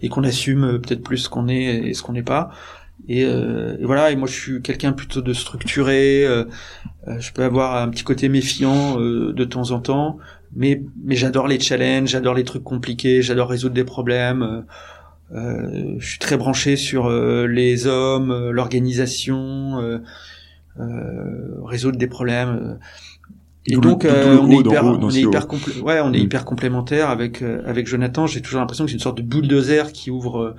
[0.00, 2.50] et qu'on assume peut-être plus ce qu'on est et ce qu'on n'est pas.
[3.08, 4.10] Et, et, voilà.
[4.10, 6.26] Et moi, je suis quelqu'un plutôt de structuré.
[7.06, 10.18] je peux avoir un petit côté méfiant de temps en temps
[10.54, 14.42] mais mais j'adore les challenges, j'adore les trucs compliqués, j'adore résoudre des problèmes.
[14.42, 14.60] Euh,
[15.34, 20.00] euh je suis très branché sur euh, les hommes, euh, l'organisation,
[21.64, 22.78] résoudre des problèmes.
[23.66, 25.46] Et donc on est hyper, on est hyper
[25.82, 26.22] ouais, on est mm.
[26.22, 28.26] hyper complémentaire avec avec Jonathan.
[28.26, 30.54] J'ai toujours l'impression que c'est une sorte de bulldozer qui ouvre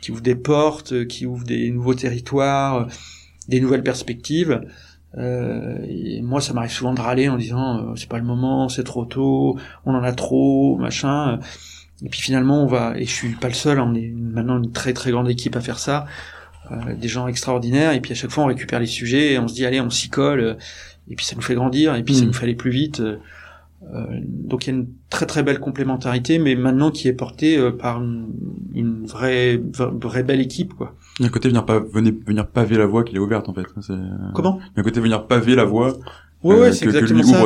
[0.00, 2.86] qui ouvre des portes, qui ouvre des nouveaux territoires,
[3.48, 4.60] des nouvelles perspectives.
[5.16, 8.68] Euh, et moi, ça m'arrive souvent de râler en disant euh, c'est pas le moment,
[8.68, 11.40] c'est trop tôt, on en a trop, machin.
[12.04, 13.80] Et puis finalement, on va et je suis pas le seul.
[13.80, 16.06] On est maintenant une très très grande équipe à faire ça,
[16.70, 17.92] euh, des gens extraordinaires.
[17.92, 19.90] Et puis à chaque fois, on récupère les sujets et on se dit allez, on
[19.90, 20.58] s'y colle.
[21.10, 21.94] Et puis ça nous fait grandir.
[21.94, 22.26] Et puis ça mm.
[22.26, 23.02] nous fait aller plus vite.
[23.94, 27.56] Euh, donc il y a une très très belle complémentarité, mais maintenant qui est portée
[27.56, 30.94] euh, par une, vraie vraie belle équipe quoi.
[31.18, 33.48] Il y a un côté venir pas venir, venir paver la voie qui est ouverte
[33.48, 33.66] en fait.
[33.80, 33.94] C'est,
[34.34, 34.60] Comment?
[34.60, 35.94] Il y a un côté venir paver la voie.
[36.44, 37.42] Ouais, ouais, c'est exactement ça.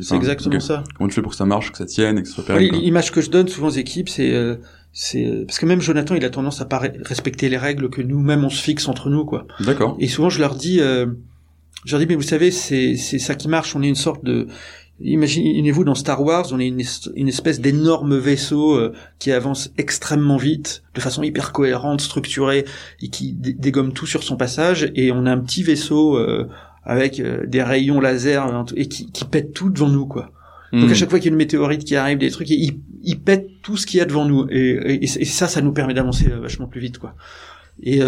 [0.00, 0.84] c'est exactement ça.
[0.96, 2.70] Comment tu fais pour que ça marche, que ça tienne, et que ce soit pérenne
[2.70, 4.58] L'image que je donne souvent aux équipes, c'est
[4.92, 8.44] c'est parce que même Jonathan, il a tendance à pas respecter les règles que nous-mêmes
[8.44, 9.46] on se fixe entre nous, quoi.
[9.60, 9.96] D'accord.
[10.00, 11.06] Et souvent, je leur dis, euh,
[11.84, 13.76] je leur dis, mais vous savez, c'est c'est ça qui marche.
[13.76, 14.48] On est une sorte de
[15.00, 20.82] Imaginez-vous dans Star Wars, on est une, espèce d'énorme vaisseau euh, qui avance extrêmement vite,
[20.94, 22.64] de façon hyper cohérente, structurée,
[23.00, 26.48] et qui dégomme tout sur son passage, et on a un petit vaisseau euh,
[26.82, 30.32] avec euh, des rayons laser et qui, pète tout devant nous, quoi.
[30.72, 30.94] Donc à hmm.
[30.94, 33.76] chaque fois qu'il y a une météorite qui arrive, des trucs, il, il pète tout
[33.76, 36.80] ce qu'il y a devant nous, et, et, ça, ça nous permet d'avancer vachement plus
[36.80, 37.14] vite, quoi.
[37.80, 38.00] Et,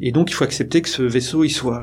[0.00, 1.82] et donc il faut accepter que ce vaisseau, il soit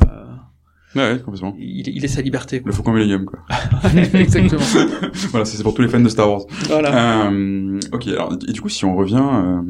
[0.95, 1.55] Ouais, complètement.
[1.59, 2.61] Il, il est sa liberté.
[2.61, 2.69] Quoi.
[2.69, 3.39] Le Faucon Millennium, quoi.
[4.13, 4.61] Exactement.
[5.31, 6.43] voilà, c'est pour tous les fans de Star Wars.
[6.67, 7.29] Voilà.
[7.29, 9.61] Euh, ok, alors, et du coup, si on revient euh,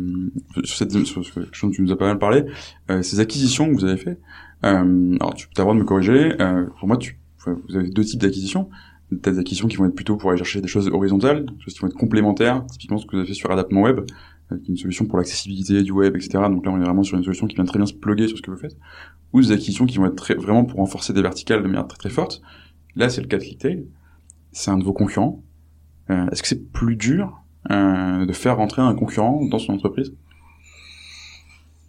[0.63, 2.43] sur cette sur ce dont tu nous as pas mal parlé,
[2.91, 4.19] euh, ces acquisitions que vous avez fait,
[4.65, 7.89] euh, alors tu as le droit de me corriger, euh, pour moi, tu, vous avez
[7.89, 8.69] deux types d'acquisitions.
[9.11, 11.81] Des acquisitions qui vont être plutôt pour aller chercher des choses horizontales, des choses qui
[11.81, 13.99] vont être complémentaires, typiquement ce que vous avez fait sur Adaptement Web,
[14.49, 16.31] avec une solution pour l'accessibilité du web, etc.
[16.49, 18.37] Donc là, on est vraiment sur une solution qui vient très bien se plugger sur
[18.37, 18.77] ce que vous faites
[19.33, 22.09] ou des acquisitions qui vont être vraiment pour renforcer des verticales de manière très très
[22.09, 22.41] forte.
[22.95, 23.87] Là, c'est le cas de Clicktail.
[24.51, 25.43] C'est un de vos concurrents.
[26.11, 30.13] Euh, Est-ce que c'est plus dur euh, de faire rentrer un concurrent dans son entreprise?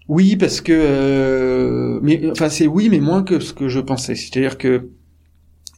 [0.08, 4.14] Oui, parce que, euh, mais enfin c'est oui, mais moins que ce que je pensais.
[4.14, 4.90] C'est-à-dire que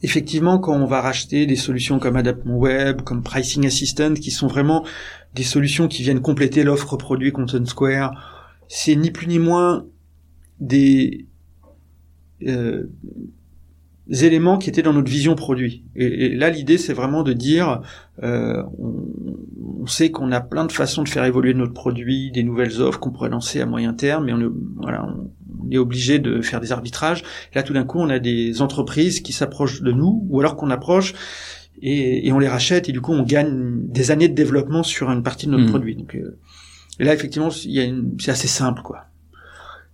[0.03, 4.47] effectivement, quand on va racheter des solutions comme Adapt Web, comme Pricing Assistant, qui sont
[4.47, 4.85] vraiment
[5.33, 9.85] des solutions qui viennent compléter l'offre produit Content Square, c'est ni plus ni moins
[10.59, 11.27] des
[12.45, 12.89] euh,
[14.09, 15.83] éléments qui étaient dans notre vision produit.
[15.95, 17.81] Et, là, l'idée, c'est vraiment de dire,
[18.23, 22.81] euh, on, sait qu'on a plein de façons de faire évoluer notre produit, des nouvelles
[22.81, 24.29] offres qu'on pourrait lancer à moyen terme,
[24.75, 25.07] voilà,
[25.63, 27.23] on est obligé de faire des arbitrages.
[27.53, 30.69] là, tout d'un coup, on a des entreprises qui s'approchent de nous, ou alors qu'on
[30.71, 31.13] approche
[31.81, 35.23] et, on les rachète, et du coup, on gagne des années de développement sur une
[35.23, 35.69] partie de notre mmh.
[35.69, 35.95] produit.
[35.95, 36.37] Donc, euh,
[36.99, 39.05] et là, effectivement, c'est assez simple, quoi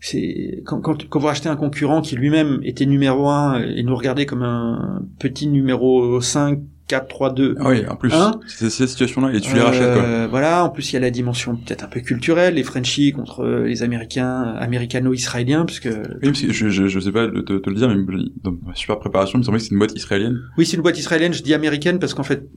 [0.04, 3.96] c'est quand, quand, quand, vous rachetez un concurrent qui lui-même était numéro 1 et nous
[3.96, 8.12] regardait comme un petit numéro 5 4 3 2 oui en plus
[8.48, 10.04] c'est cette situation là et tu les rachètes quoi.
[10.04, 13.14] Euh, voilà en plus il y a la dimension peut-être un peu culturelle les Frenchies
[13.14, 17.58] contre les américains américano-israéliens parce que oui parce que je, je, je sais pas te,
[17.58, 19.96] te le dire mais dans ma super préparation il me semblait que c'est une boîte
[19.96, 22.48] israélienne oui c'est une boîte israélienne je dis américaine parce qu'en fait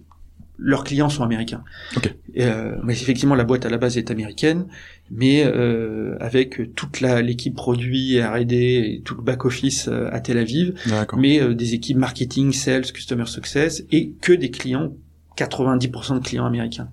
[0.58, 1.62] leurs clients sont américains.
[1.96, 2.12] Okay.
[2.38, 4.66] Euh, mais effectivement, la boîte à la base est américaine,
[5.10, 10.38] mais euh, avec toute l'équipe produit, R&D et tout le back office euh, à Tel
[10.38, 10.74] Aviv,
[11.16, 14.92] mais euh, des équipes marketing, sales, customer success et que des clients,
[15.36, 16.88] 90% de clients américains.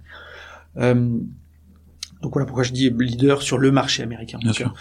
[0.78, 1.18] Euh,
[2.22, 4.40] donc voilà pourquoi je dis leader sur le marché américain.
[4.42, 4.74] Bien sûr.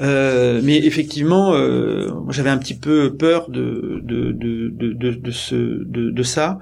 [0.00, 5.30] Euh, mais effectivement, euh, j'avais un petit peu peur de de de de, de, de
[5.30, 6.58] ce de, de ça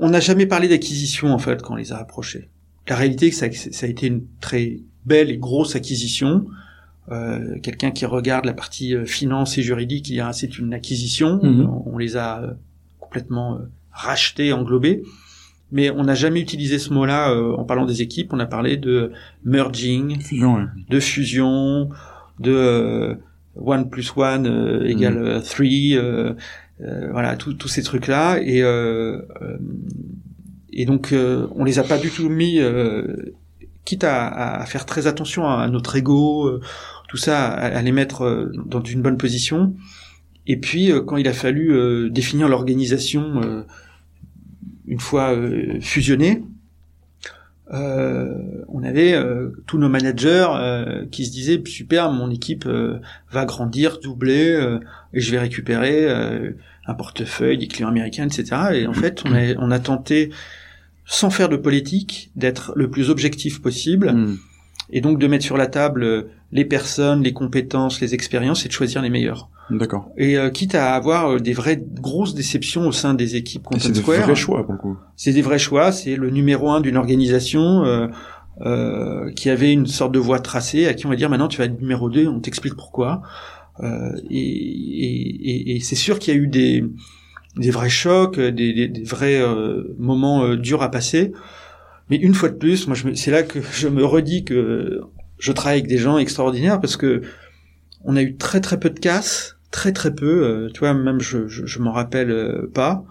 [0.00, 2.48] on n'a jamais parlé d'acquisition en fait quand on les a approchés.
[2.88, 6.46] La réalité, c'est que ça, a été une très belle et grosse acquisition.
[7.10, 10.74] Euh, quelqu'un qui regarde la partie euh, finance et juridique, il y a c'est une
[10.74, 11.40] acquisition.
[11.42, 11.68] Mhm.
[11.86, 12.52] On, les a euh,
[12.98, 13.60] complètement
[13.92, 15.02] rachetés, englobés.
[15.70, 18.32] Mais on n'a jamais utilisé ce mot-là en parlant des équipes.
[18.32, 19.12] On a parlé de
[19.44, 20.16] merging,
[20.88, 21.90] de fusion,
[22.40, 23.18] de
[23.54, 25.42] one plus one égale mhm.
[25.42, 25.98] three.
[26.80, 28.38] Euh, voilà, tous ces trucs-là.
[28.42, 29.58] Et, euh, euh,
[30.72, 32.60] et donc, on les a pas du tout mis,
[33.84, 36.60] quitte à, à, faire très attention à, notre ego,
[37.08, 39.74] tout ça, à, les mettre dans une bonne position.
[40.46, 43.64] Et puis, quand il a fallu définir l'organisation
[44.86, 45.34] une fois
[45.80, 46.42] fusionnée,
[47.72, 52.68] euh, on avait euh, tous nos managers euh, qui se disaient super, mon équipe
[53.30, 54.78] va grandir, doubler,
[55.12, 56.08] et je vais récupérer
[56.86, 58.56] un portefeuille, des clients américains, etc.
[58.72, 60.30] Et en fait, on a, on a tenté,
[61.04, 64.38] sans faire de politique, d'être le plus objectif possible, hmm.
[64.90, 68.72] Et donc de mettre sur la table les personnes, les compétences, les expériences, et de
[68.72, 69.48] choisir les meilleurs.
[69.70, 70.10] D'accord.
[70.16, 73.80] Et euh, quitte à avoir euh, des vraies grosses déceptions au sein des équipes Content
[73.80, 73.94] Square.
[73.94, 74.96] C'est des vrais choix pour le coup.
[75.16, 75.92] C'est des vrais choix.
[75.92, 78.06] C'est le numéro un d'une organisation euh,
[78.62, 81.58] euh, qui avait une sorte de voie tracée, à qui on va dire maintenant tu
[81.58, 83.22] vas être numéro 2, on t'explique pourquoi.
[83.80, 86.84] Euh, et, et, et c'est sûr qu'il y a eu des,
[87.56, 89.40] des vrais chocs, des, des, des vrais
[89.98, 91.32] moments durs à passer.
[92.10, 95.00] Mais une fois de plus, moi c'est là que je me redis que
[95.38, 97.22] je travaille avec des gens extraordinaires parce que
[98.04, 100.44] on a eu très très peu de casses très très peu.
[100.44, 103.04] Euh, tu vois, même je je, je m'en rappelle euh, pas.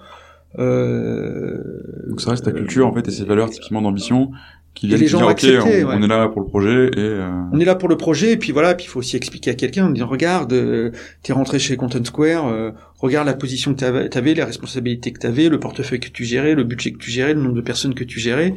[0.60, 1.62] Euh,
[2.08, 4.32] Donc ça reste ta culture en fait et ces valeurs typiquement d'ambition
[4.80, 7.30] qui viennent les gens dire, ok, on, est là pour le projet et euh...
[7.52, 9.56] on est là pour le projet et puis voilà puis il faut aussi expliquer à
[9.56, 10.92] quelqu'un en disant regarde euh,
[11.24, 15.20] t'es rentré chez Content Square euh, regarde la position que t'avais, avais les responsabilités que
[15.20, 17.96] t'avais le portefeuille que tu gérais le budget que tu gérais le nombre de personnes
[17.96, 18.56] que tu gérais.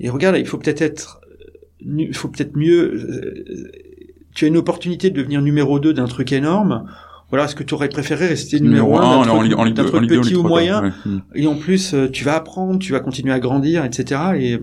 [0.00, 1.20] Et regarde il faut peut-être être
[1.80, 3.74] il faut peut-être mieux
[4.34, 6.86] tu as une opportunité de devenir numéro 2 d'un truc énorme.
[7.30, 9.26] Voilà, est-ce que tu aurais préféré rester numéro, un,
[9.70, 10.94] d'un truc, petit ou moyen.
[11.34, 14.20] Et en plus, euh, tu vas apprendre, tu vas continuer à grandir, etc.
[14.38, 14.58] Et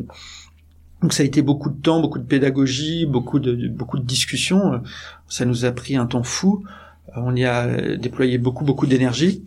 [1.02, 4.82] donc ça a été beaucoup de temps, beaucoup de pédagogie, beaucoup de beaucoup de discussions.
[5.28, 6.64] Ça nous a pris un temps fou.
[7.10, 9.44] Euh, on y a déployé beaucoup beaucoup d'énergie.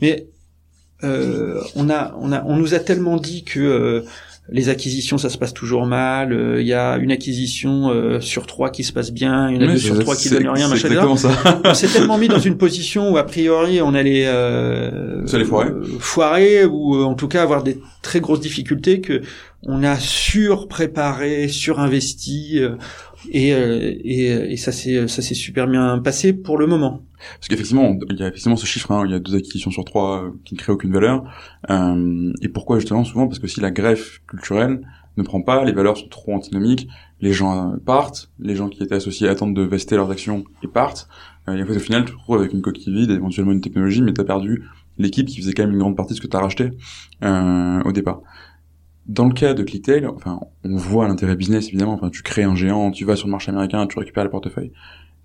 [0.00, 0.26] Mais
[1.04, 4.04] euh, on a on a on nous a tellement dit que euh,
[4.48, 6.32] les acquisitions, ça se passe toujours mal.
[6.32, 9.78] Euh, il y a une acquisition euh, sur trois qui se passe bien, une oui,
[9.78, 10.88] sur trois qui donne rien, machin.
[11.64, 15.70] On s'est tellement mis dans une position où a priori on allait, euh, foirer.
[16.00, 19.22] foirer ou en tout cas avoir des très grosses difficultés que
[19.64, 22.62] on a surpréparé, surinvesti.
[23.30, 27.02] Et, et, et, ça s'est ça s'est super bien passé pour le moment.
[27.38, 29.84] Parce qu'effectivement, il y a effectivement ce chiffre, hein, il y a deux acquisitions sur
[29.84, 31.24] trois euh, qui ne créent aucune valeur.
[31.70, 33.28] Euh, et pourquoi justement Souvent?
[33.28, 34.80] Parce que si la greffe culturelle
[35.16, 36.88] ne prend pas, les valeurs sont trop antinomiques,
[37.20, 40.68] les gens euh, partent, les gens qui étaient associés attendent de vester leurs actions et
[40.68, 41.08] partent.
[41.48, 43.60] Euh, et en fait, au final, tu te retrouves avec une coquille vide, éventuellement une
[43.60, 44.64] technologie, mais tu as perdu
[44.98, 46.70] l'équipe qui faisait quand même une grande partie de ce que tu as racheté
[47.22, 48.20] euh, au départ.
[49.06, 51.94] Dans le cas de Clicktail, enfin, on voit l'intérêt business évidemment.
[51.94, 54.72] Enfin, tu crées un géant, tu vas sur le marché américain, tu récupères le portefeuille.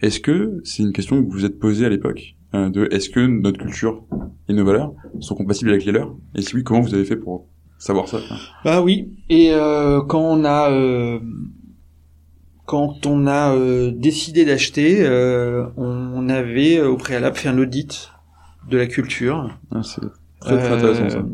[0.01, 3.09] Est-ce que c'est une question que vous vous êtes posée à l'époque euh, de est-ce
[3.09, 4.03] que notre culture
[4.47, 6.15] et nos valeurs sont compatibles avec les leurs?
[6.35, 7.47] Et si oui, comment vous avez fait pour
[7.77, 8.19] savoir ça?
[8.63, 9.11] Bah oui.
[9.29, 11.19] Et euh, quand on a euh,
[12.65, 13.55] quand on a
[13.91, 15.07] décidé d'acheter,
[15.77, 18.11] on, avait au préalable fait un audit
[18.69, 19.57] de la culture.
[19.71, 20.01] Ah, c'est
[20.41, 21.25] très, très intéressant ça.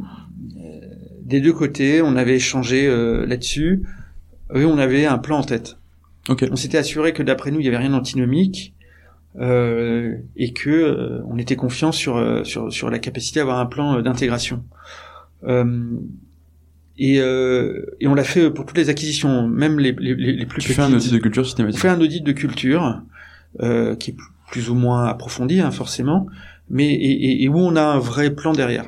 [1.34, 2.88] Des deux côtés, on avait échangé
[3.26, 3.82] là-dessus.
[4.54, 5.78] Eux, on avait un plan en tête.
[6.30, 6.46] Ok.
[6.52, 8.76] On s'était assuré que d'après nous, il y avait rien d'antinomique
[9.40, 13.66] euh, et que euh, on était confiant sur, euh, sur sur la capacité d'avoir un
[13.66, 14.64] plan d'intégration.
[17.00, 20.68] et, et on l'a fait pour toutes les acquisitions, même les, les, les plus tu
[20.68, 20.76] petites.
[20.76, 21.80] fais un audit de culture systématique.
[21.80, 23.02] On fait un audit de culture
[23.60, 24.16] qui est
[24.52, 26.28] plus ou moins approfondi, hein, forcément,
[26.70, 28.86] mais et, et, où on a un vrai plan derrière.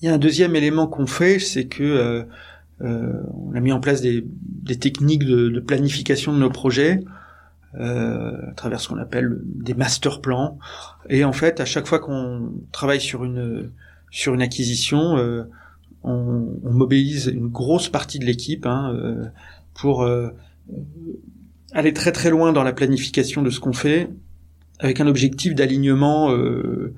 [0.00, 2.26] Il y a un deuxième élément qu'on fait, c'est que
[2.82, 7.00] euh, on a mis en place des, des techniques de, de, planification de nos projets
[7.78, 10.58] euh, à travers ce qu'on appelle des master plans.
[11.08, 13.70] Et en fait, à chaque fois qu'on travaille sur une
[14.10, 15.44] sur une acquisition, euh,
[16.02, 19.24] on, on, mobilise une grosse partie de l'équipe hein, euh,
[19.74, 20.28] pour euh,
[21.72, 24.08] aller très très loin dans la planification de ce qu'on fait,
[24.78, 26.94] avec un objectif d'alignement euh,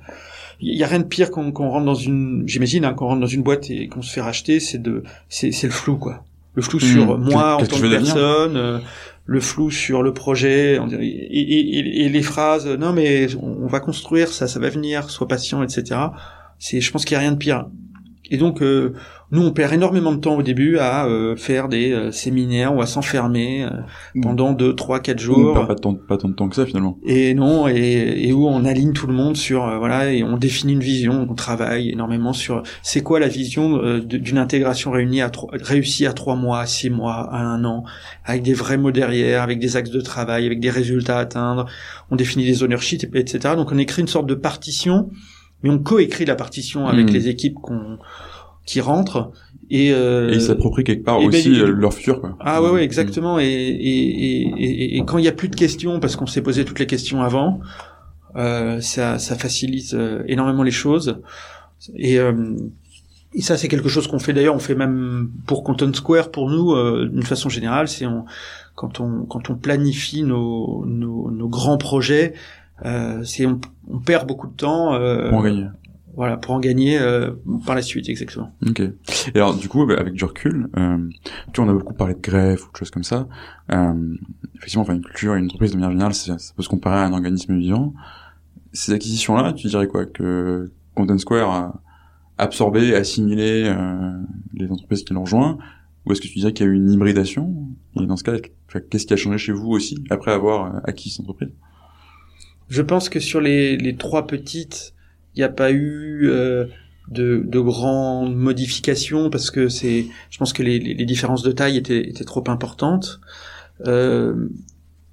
[0.60, 3.20] il y a rien de pire quand on rentre dans une, j'imagine, hein, qu'on rentre
[3.20, 6.24] dans une boîte et qu'on se fait racheter, c'est de, c'est, c'est le flou quoi.
[6.54, 7.24] Le flou sur Mmh.
[7.30, 8.78] moi en tant que personne, euh,
[9.26, 13.64] le flou sur le projet, on dirait- et, et, et- les phrases, non mais on,
[13.64, 16.00] on va construire ça, ça va venir, sois patient, etc.
[16.58, 17.66] C'est, je pense qu'il y a rien de pire.
[18.30, 18.92] Et donc, euh,
[19.30, 22.80] nous, on perd énormément de temps au début à euh, faire des euh, séminaires ou
[22.82, 23.70] à s'enfermer euh,
[24.14, 24.20] Mmh.
[24.22, 25.54] pendant deux, trois, quatre On jours.
[25.54, 26.98] perd pas, temps, pas tant de temps que ça finalement.
[27.04, 30.36] Et non, et, et où on aligne tout le monde sur euh, voilà et on
[30.36, 35.20] définit une vision, on travaille énormément sur c'est quoi la vision euh, d'une intégration réunie
[35.20, 37.84] à trois, réussie à trois mois, à six mois, à un an,
[38.24, 41.66] avec des vrais mots derrière, avec des axes de travail, avec des résultats à atteindre.
[42.10, 43.54] On définit des ownerships, etc.
[43.56, 45.10] Donc on écrit une sorte de partition,
[45.62, 47.12] mais on coécrit la partition avec Mhm.
[47.14, 47.98] les équipes qu'on
[48.66, 49.30] qui rentrent
[49.70, 52.36] et, euh, Et ils s'approprient quelque part ben, aussi euh, leur futur quoi.
[52.40, 53.38] ah ouais, ouais, exactement.
[53.38, 56.42] Et, et, et, et, et quand il n'y a plus de questions, parce qu'on s'est
[56.42, 57.60] posé toutes les questions avant,
[58.36, 61.20] euh, ça, ça facilite euh, énormément les choses.
[61.96, 62.56] Et, euh,
[63.34, 64.54] et ça, c'est quelque chose qu'on fait d'ailleurs.
[64.54, 68.24] On fait même pour Content Square, pour nous, euh, d'une façon générale, c'est on,
[68.74, 72.34] quand on quand on planifie nos nos, nos grands projets,
[73.24, 74.94] c'est on, on perd beaucoup de temps.
[74.94, 75.66] euh, Pour en gagner.
[76.14, 77.30] Voilà, pour en gagner euh,
[77.64, 78.52] par la suite, exactement.
[78.66, 78.80] Ok.
[78.80, 78.92] Et
[79.36, 80.98] alors du coup, bah, avec du recul, euh,
[81.52, 83.28] tu vois, on a beaucoup parlé de greffe ou de choses comme ça.
[83.72, 84.14] Euh,
[84.56, 87.04] effectivement, enfin une culture, une entreprise de manière générale, c'est- ça peut se comparer à
[87.04, 87.94] un organisme vivant.
[88.72, 91.80] Ces acquisitions-là, tu dirais quoi que Content Square a
[92.36, 94.12] absorbé, assimilé euh,
[94.54, 95.58] les entreprises qui l'ont rejoint,
[96.04, 97.54] ou est-ce que tu dirais qu'il y a eu une hybridation?
[98.00, 98.32] Et dans ce cas,
[98.90, 101.50] qu'est-ce qui a changé chez vous aussi après avoir euh, acquis cette entreprise?
[102.68, 104.94] Je pense que sur les, les trois petites,
[105.34, 106.66] il n'y a pas eu euh,
[107.08, 111.76] de, de grandes modifications parce que c'est, je pense que les, les, différences de taille
[111.76, 113.20] étaient, étaient trop importantes.
[113.86, 114.48] Euh,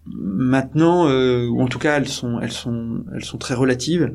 [0.06, 4.12] maintenant, euh, ou en tout cas, elles sont, elles sont, elles sont très relatives.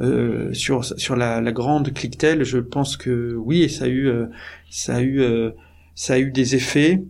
[0.00, 4.26] Euh, sur sur la, grande clientèle, je pense que oui, ça a eu, euh,
[4.70, 5.50] ça a eu, euh,
[5.94, 7.02] ça a eu des effets.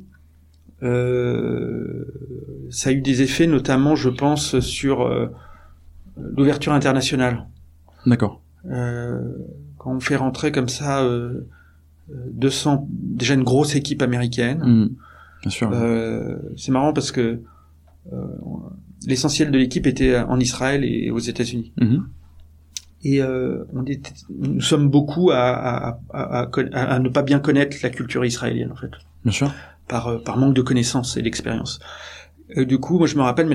[2.71, 5.09] Ça a eu des effets, notamment, je pense, sur
[6.17, 7.47] l'ouverture internationale.
[8.07, 8.41] D'accord.
[8.71, 9.21] Euh,
[9.79, 11.47] quand on fait rentrer comme ça euh,
[12.09, 14.91] 200, déjà une grosse équipe américaine, Mhm.
[15.43, 15.71] Bien sûr.
[15.73, 17.41] euh, c'est marrant parce que
[18.13, 18.17] euh,
[19.07, 21.73] l'essentiel de l'équipe était en Israël et aux États-Unis.
[21.81, 22.07] Mhm.
[23.05, 27.77] Et euh, on était, nous sommes beaucoup à, à, à, à, ne pas bien connaître
[27.83, 28.91] la culture israélienne en fait,
[29.25, 29.53] Bien sûr.
[29.89, 31.81] par, euh, par manque de connaissances et d'expérience.
[32.57, 33.49] Euh, du coup, moi je me rappelle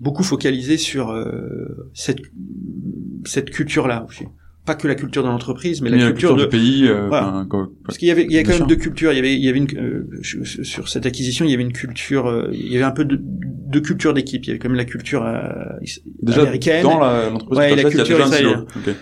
[0.00, 2.20] beaucoup focalisé sur euh, cette
[3.26, 4.24] cette culture-là aussi.
[4.66, 6.88] Pas que la culture de l'entreprise, mais Mais la culture, de du pays.
[6.88, 7.44] euh, Voilà.
[7.50, 9.12] quoi- parce qu'il y avait, il y a quand même deux cultures.
[9.12, 11.72] Il y avait, il y avait une euh, sur- cette acquisition, il y avait une
[11.74, 14.42] culture, euh, il y avait un peu de, de culture d'équipe.
[14.44, 15.42] Il y avait quand même la culture euh,
[16.22, 16.82] Déjà américaine.
[16.82, 18.48] dans la- l'entreprise Ouais, la ça, il y a culture déjà un silo.
[18.50, 18.66] israélienne.
[18.88, 18.94] Ok.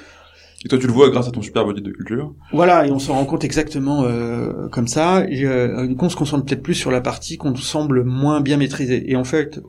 [0.64, 2.34] Et toi, tu le vois grâce à ton super audit de culture.
[2.53, 5.24] Voilà, et on s'en rend compte exactement euh, comme ça.
[5.28, 9.11] Et, euh, on se concentre peut-être plus sur la partie qu'on semble moins bien maîtriser.
[9.11, 9.61] Et en fait,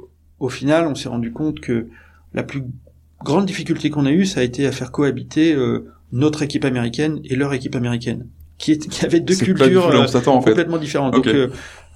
[0.44, 1.88] au final, on s'est rendu compte que
[2.34, 2.64] la plus
[3.24, 7.22] grande difficulté qu'on a eue, ça a été à faire cohabiter euh, notre équipe américaine
[7.24, 8.28] et leur équipe américaine,
[8.58, 10.22] qui, est, qui avait deux cultures euh, fait.
[10.26, 11.14] complètement différentes.
[11.14, 11.48] Donc, euh,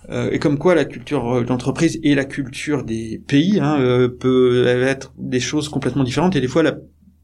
[0.09, 4.07] euh, et comme quoi la culture euh, d'entreprise et la culture des pays hein, euh,
[4.07, 6.37] peut être des choses complètement différentes.
[6.37, 6.77] Et des fois, la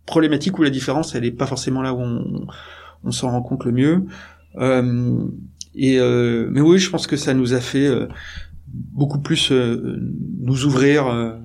[0.06, 2.48] problématique ou la différence, elle n'est pas forcément là où on,
[3.06, 4.04] on s'en rend compte le mieux.
[4.58, 5.16] Euh,
[5.74, 8.08] et euh, mais oui, je pense que ça nous a fait euh,
[8.74, 10.00] beaucoup plus euh,
[10.40, 11.08] nous ouvrir.
[11.08, 11.38] euh,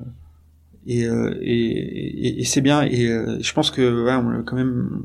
[0.87, 2.83] et, euh, et, et, et c'est bien.
[2.83, 3.07] Et
[3.41, 5.03] je pense que ouais, on a quand même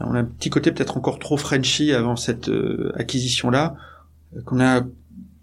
[0.00, 2.50] on a un petit côté peut-être encore trop Frenchy avant cette
[2.94, 3.76] acquisition là
[4.44, 4.82] qu'on a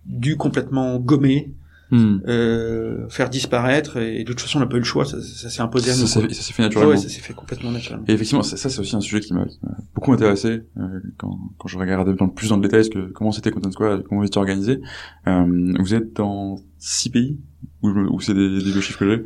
[0.05, 1.51] dû complètement gommer
[1.91, 2.21] hmm.
[2.27, 3.97] euh, faire disparaître.
[3.97, 5.05] Et, de toute façon, on n'a pas eu le choix.
[5.05, 6.07] Ça, ça s'est imposé à nous.
[6.07, 6.91] Ça, s'est fait naturellement.
[6.91, 8.05] Ouais, ça s'est fait complètement naturellement.
[8.07, 9.45] Et effectivement, ça, c'est aussi un sujet qui m'a
[9.93, 13.31] beaucoup intéressé euh, quand, quand je regardais dans plus dans le détail ce que, comment
[13.31, 14.81] c'était Content Square, comment c'était organisé.
[15.27, 17.39] Euh, vous êtes dans six pays
[17.81, 19.25] ou, c'est des, des chiffres que j'ai?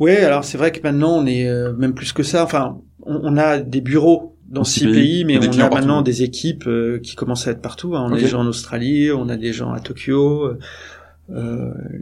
[0.00, 2.42] Oui, alors c'est vrai que maintenant on est euh, même plus que ça.
[2.42, 6.66] Enfin, on, on a des bureaux dans six pays, mais on a maintenant des équipes
[6.66, 7.94] euh, qui commencent à être partout.
[7.94, 8.06] Hein.
[8.08, 10.44] On a des gens en Australie, on a des gens à Tokyo.
[10.44, 10.58] Euh,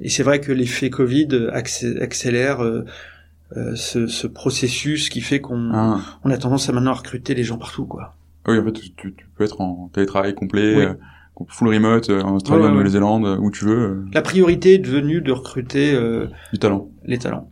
[0.01, 2.85] et c'est vrai que l'effet Covid accélère euh,
[3.57, 6.01] euh, ce, ce, processus qui fait qu'on ah.
[6.24, 8.14] on a tendance à maintenant recruter les gens partout, quoi.
[8.47, 10.89] Oui, en fait, tu, tu peux être en télétravail complet,
[11.49, 14.05] full remote, en Australie, en Nouvelle-Zélande, où tu veux.
[14.12, 15.99] La priorité est devenue de recruter
[16.53, 16.91] du talent.
[17.05, 17.51] Les talents.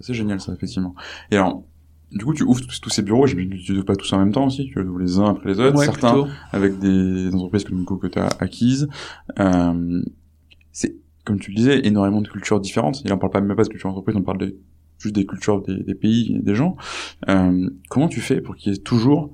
[0.00, 0.94] C'est génial, ça effectivement.
[1.30, 1.64] Et alors,
[2.12, 4.46] du coup, tu ouvres tous, ces bureaux, je tu ne pas tous en même temps
[4.46, 8.18] aussi, tu ouvres les uns après les autres, certains avec des entreprises que, que tu
[8.18, 8.88] as acquises.
[9.38, 10.02] Euh,
[10.76, 13.00] c'est, comme tu le disais, énormément de cultures différentes.
[13.06, 14.56] Et là, on parle pas même pas de culture d'entreprise, on parle de,
[14.98, 16.76] juste des cultures des, des pays et des gens.
[17.30, 19.32] Euh, comment tu fais pour qu'il y ait toujours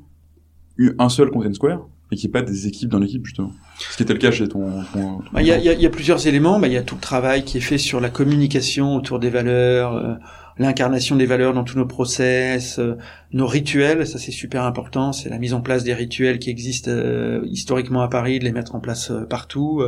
[0.77, 3.51] eu un seul Content Square et qu'il n'y ait pas des équipes dans l'équipe, justement?
[3.77, 4.83] Ce qui était le cas chez ton...
[5.33, 6.61] Bah, il y, a, y, a, plusieurs éléments.
[6.61, 9.31] Bah, il y a tout le travail qui est fait sur la communication autour des
[9.31, 10.15] valeurs, euh,
[10.59, 12.97] l'incarnation des valeurs dans tous nos process, euh,
[13.33, 16.91] nos rituels, ça c'est super important, c'est la mise en place des rituels qui existent
[16.91, 19.83] euh, historiquement à Paris, de les mettre en place euh, partout.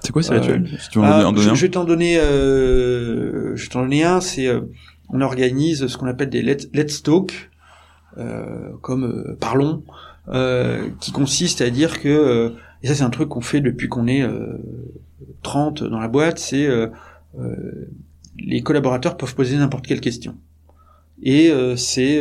[0.00, 0.68] c'est quoi ces rituels?
[0.78, 4.20] Si tu veux en donner je, je, vais t'en donner, je vais t'en donner un,
[4.20, 4.48] c'est
[5.08, 7.50] on organise ce qu'on appelle des let's, talk,
[8.82, 9.82] comme parlons,
[11.00, 14.26] qui consiste à dire que et ça c'est un truc qu'on fait depuis qu'on est
[15.42, 16.68] 30 dans la boîte, c'est
[18.44, 20.36] les collaborateurs peuvent poser n'importe quelle question.
[21.24, 22.20] Et euh, c'est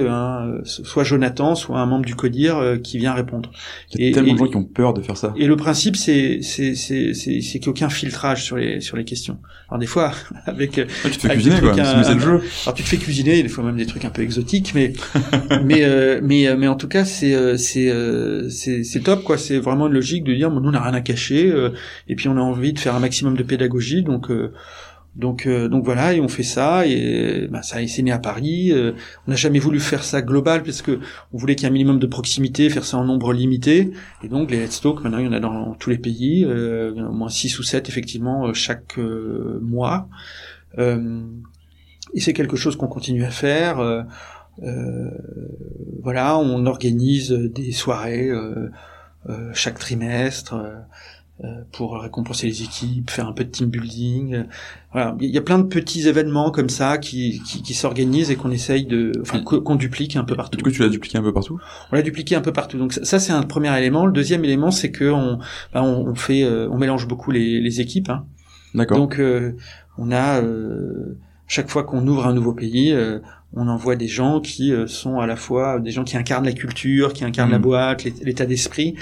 [0.74, 3.51] soit Jonathan, soit un membre du CODIR euh, qui vient répondre.
[3.95, 5.34] Il y a tellement de gens qui ont peur de faire ça.
[5.38, 8.97] Et le principe, c'est c'est c'est c'est qu'il n'y a aucun filtrage sur les sur
[8.97, 9.39] les questions.
[9.69, 10.11] Alors des fois,
[10.45, 12.41] avec tu te fais cuisiner quoi, c'est le jeu.
[12.63, 14.93] Alors tu te fais cuisiner, des fois même des trucs un peu exotiques, mais
[15.63, 17.91] mais euh, mais mais en tout cas, c'est c'est
[18.51, 19.39] c'est c'est top quoi.
[19.39, 21.51] C'est vraiment une logique de dire, bon, nous on n'a rien à cacher,
[22.07, 24.30] et puis on a envie de faire un maximum de pédagogie, donc
[25.16, 28.72] donc, euh, donc voilà, et on fait ça, et bah, ça c'est né à Paris.
[28.72, 28.93] Euh,
[29.28, 30.99] on n'a jamais voulu faire ça global parce que
[31.34, 33.91] on voulait qu'il y ait un minimum de proximité, faire ça en nombre limité.
[34.24, 37.12] Et donc les Talk, maintenant il y en a dans tous les pays, euh, au
[37.12, 40.07] moins 6 ou 7 effectivement euh, chaque mois.
[40.78, 44.05] et c'est quelque chose qu'on continue à faire.
[46.03, 48.30] voilà, on organise des soirées
[49.53, 50.55] chaque trimestre.
[51.43, 54.43] Euh, pour récompenser les équipes, faire un peu de team building.
[54.91, 58.36] Voilà, il y a plein de petits événements comme ça qui, qui, qui s'organisent et
[58.36, 60.57] qu'on essaye de, enfin, qu'on duplique un peu partout.
[60.57, 61.59] Du coup, tu l'as dupliqué un peu partout?
[61.91, 62.77] On l'a dupliqué un peu partout.
[62.77, 64.05] Donc ça, c'est un premier élément.
[64.05, 65.39] Le deuxième élément, c'est que on,
[65.73, 68.11] bah, on, fait, euh, on mélange beaucoup les, les équipes.
[68.11, 68.23] Hein.
[68.75, 68.99] D'accord.
[68.99, 69.53] Donc euh,
[69.97, 70.43] on a
[71.47, 72.95] chaque fois qu'on ouvre un nouveau pays,
[73.53, 77.13] on envoie des gens qui sont à la fois des gens qui incarnent la culture,
[77.13, 77.63] qui incarnent la mmh.
[77.63, 78.95] boîte, l'état d'esprit,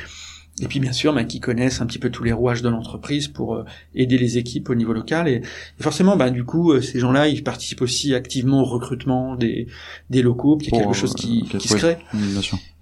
[0.61, 3.27] et puis bien sûr, bah, qui connaissent un petit peu tous les rouages de l'entreprise
[3.27, 3.63] pour euh,
[3.95, 5.27] aider les équipes au niveau local.
[5.27, 5.41] Et,
[5.79, 9.67] forcément, bah, du coup, euh, ces gens-là, ils participent aussi activement au recrutement des,
[10.09, 11.97] des locaux, y a quelque chose qui, qui se crée.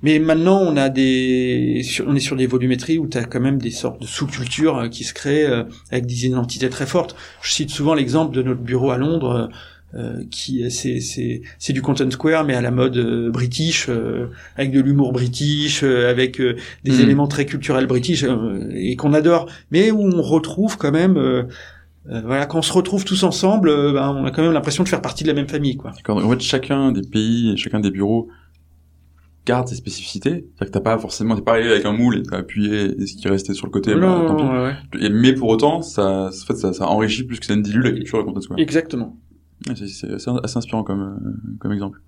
[0.03, 3.59] Mais maintenant, on a des, on est sur des volumétries où tu as quand même
[3.59, 5.47] des sortes de sous-cultures euh, qui se créent
[5.91, 7.15] avec des identités très fortes.
[7.41, 9.49] Je cite souvent l'exemple de notre bureau à Londres.
[9.97, 14.27] Euh, qui c'est c'est c'est du content square mais à la mode euh, british euh,
[14.55, 16.51] avec de l'humour british avec des
[16.85, 17.01] hmm.
[17.01, 18.23] éléments très culturels british
[18.75, 19.49] et qu'on adore.
[19.71, 21.47] Mais où on retrouve quand même
[22.05, 25.01] voilà quand on se retrouve tous ensemble ben, on a quand même l'impression de faire
[25.01, 25.93] partie de la même famille quoi.
[26.07, 28.27] En fait chacun des pays chacun des bureaux
[29.47, 30.29] garde ses spécificités.
[30.29, 33.15] C'est-à-dire que t'as pas forcément t'es pas arrivé avec un moule et t'as appuyé ce
[33.15, 34.35] qui restait sur le côté non, bah,
[34.91, 35.09] tant pis.
[35.09, 37.91] mais pour autant ça en fait ça, ça enrichit plus que ça ne dilue la
[37.93, 38.59] culture de content square.
[38.59, 39.17] Exactement
[39.76, 42.01] c'est assez inspirant comme, euh, comme exemple.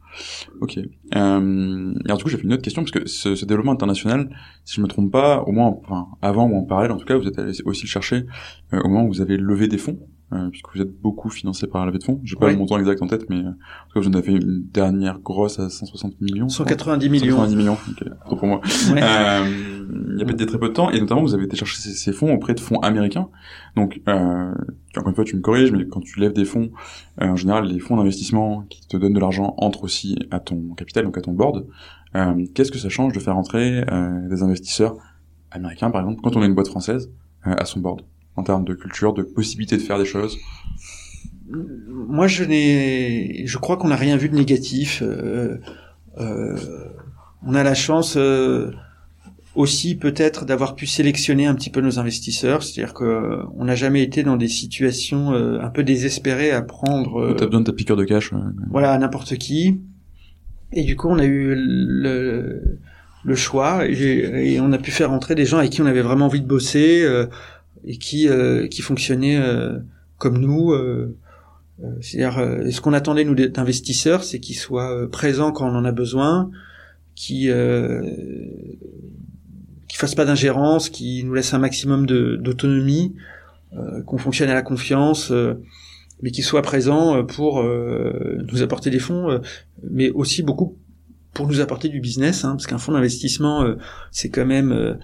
[0.61, 0.77] Ok.
[0.77, 4.29] Euh, alors du coup, j'ai fait une autre question parce que ce, ce, développement international,
[4.65, 7.17] si je me trompe pas, au moins, enfin, avant ou en parallèle, en tout cas,
[7.17, 8.25] vous êtes allé aussi le chercher
[8.73, 9.99] euh, au moment où vous avez levé des fonds
[10.31, 12.21] euh, puisque vous êtes beaucoup financé par la levée de fonds.
[12.23, 14.23] J'ai pas le montant exact en tête, mais euh, en tout cas, vous en avez
[14.23, 16.49] fait une dernière grosse à 160 millions.
[16.49, 17.37] 190 millions.
[17.37, 18.61] 190 millions, okay, pour moi.
[18.99, 21.77] Euh, il y a peut-être très peu de temps, et notamment, vous avez été chercher
[21.77, 23.29] ces, ces fonds auprès de fonds américains.
[23.75, 24.53] Donc, euh,
[24.95, 26.71] encore une fois, tu me corriges, mais quand tu lèves des fonds,
[27.21, 30.73] euh, en général, les fonds d'investissement qui te donnent de l'argent entrent aussi à ton
[30.75, 31.65] capital, donc à ton board.
[32.53, 33.83] Qu'est-ce que ça change de faire entrer
[34.29, 34.97] des investisseurs
[35.51, 37.11] américains, par exemple, quand on est une boîte française,
[37.43, 38.01] à son board?
[38.35, 40.37] En termes de culture, de possibilité de faire des choses
[41.49, 45.01] Moi, je n'ai, je crois qu'on n'a rien vu de négatif.
[45.01, 45.57] Euh,
[46.17, 46.55] euh,
[47.45, 48.15] on a la chance.
[48.17, 48.71] Euh,
[49.55, 54.03] aussi peut-être d'avoir pu sélectionner un petit peu nos investisseurs, c'est-à-dire que on n'a jamais
[54.03, 57.33] été dans des situations un peu désespérées à prendre.
[57.35, 58.31] T'as besoin de ta piqueur de cash.
[58.69, 59.81] Voilà, n'importe qui.
[60.71, 62.77] Et du coup, on a eu le,
[63.25, 66.03] le choix et, et, on a pu faire entrer des gens avec qui on avait
[66.03, 67.03] vraiment envie de bosser
[67.85, 68.27] et qui
[68.69, 69.41] qui fonctionnaient
[70.17, 70.73] comme nous.
[72.01, 76.51] C'est-à-dire, ce qu'on attendait nous d'investisseurs, c'est qu'ils soient présents quand on en a besoin,
[77.19, 78.01] qui euh,
[79.89, 83.15] qui fasse pas d'ingérence, qui nous laisse un maximum d'autonomie,
[83.73, 85.55] euh, qu'on fonctionne à la confiance, euh,
[86.21, 89.41] mais qui soit présent euh, pour euh, nous apporter des fonds,
[89.83, 90.77] mais aussi beaucoup
[91.33, 93.75] pour nous apporter du business, hein, parce qu'un fonds d'investissement,
[94.11, 94.97] c'est quand même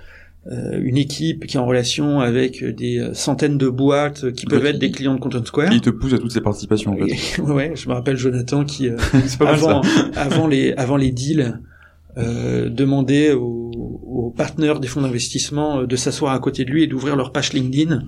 [0.47, 4.91] une équipe qui est en relation avec des centaines de boîtes qui peuvent être des
[4.91, 5.71] clients de Content Square.
[5.71, 6.93] Et il te pousse à toutes ces participations.
[6.93, 7.41] En fait.
[7.41, 8.89] ouais, je me rappelle Jonathan qui
[9.39, 9.81] avant,
[10.15, 11.59] avant les avant les deals
[12.17, 16.83] euh, demander aux, aux, partenaires des fonds d'investissement euh, de s'asseoir à côté de lui
[16.83, 18.03] et d'ouvrir leur page LinkedIn.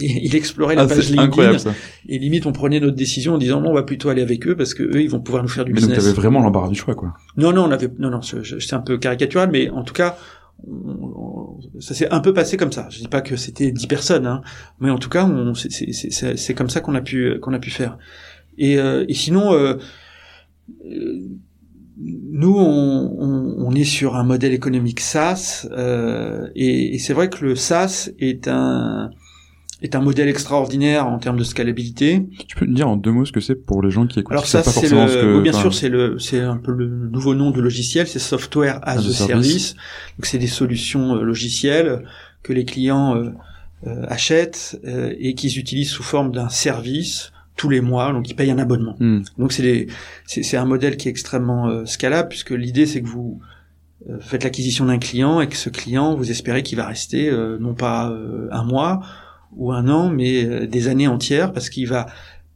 [0.00, 1.72] Et il explorait la ah, page LinkedIn.
[2.08, 4.56] Et limite, on prenait notre décision en disant non, on va plutôt aller avec eux
[4.56, 6.04] parce que eux, ils vont pouvoir nous faire du mais business.
[6.04, 7.14] Mais vraiment l'embarras du choix, quoi.
[7.36, 10.18] Non, non, on avait, non, non, c'est un peu caricatural, mais en tout cas,
[11.80, 12.88] ça s'est un peu passé comme ça.
[12.90, 14.42] Je dis pas que c'était dix personnes, hein,
[14.80, 17.98] mais en tout cas, c'est comme ça qu'on a pu qu'on a pu faire.
[18.58, 19.74] Et, euh, et sinon, euh,
[21.96, 27.44] nous, on, on, est sur un modèle économique SaaS, euh, et, et c'est vrai que
[27.44, 29.10] le SaaS est un
[29.80, 32.26] est un modèle extraordinaire en termes de scalabilité.
[32.48, 34.32] Tu peux me dire en deux mots ce que c'est pour les gens qui écoutent
[34.32, 37.60] Alors ça, c'est le, bien sûr, c'est le, c'est un peu le nouveau nom du
[37.60, 39.74] logiciel, c'est Software as, a Service.
[40.18, 42.04] Donc c'est des solutions euh, logicielles
[42.42, 43.30] que les clients euh,
[43.86, 48.34] euh achètent euh, et qu'ils utilisent sous forme d'un service tous les mois, donc ils
[48.34, 48.96] payent un abonnement.
[48.98, 49.22] Hmm.
[49.36, 49.86] Donc c'est
[50.26, 53.40] c'est un modèle qui est extrêmement euh, scalable puisque l'idée c'est que vous
[54.20, 57.74] faites l'acquisition d'un client et que ce client vous espérez qu'il va rester euh, non
[57.74, 58.16] pas
[58.52, 59.00] un mois
[59.58, 62.06] ou un an, mais des années entières parce qu'il va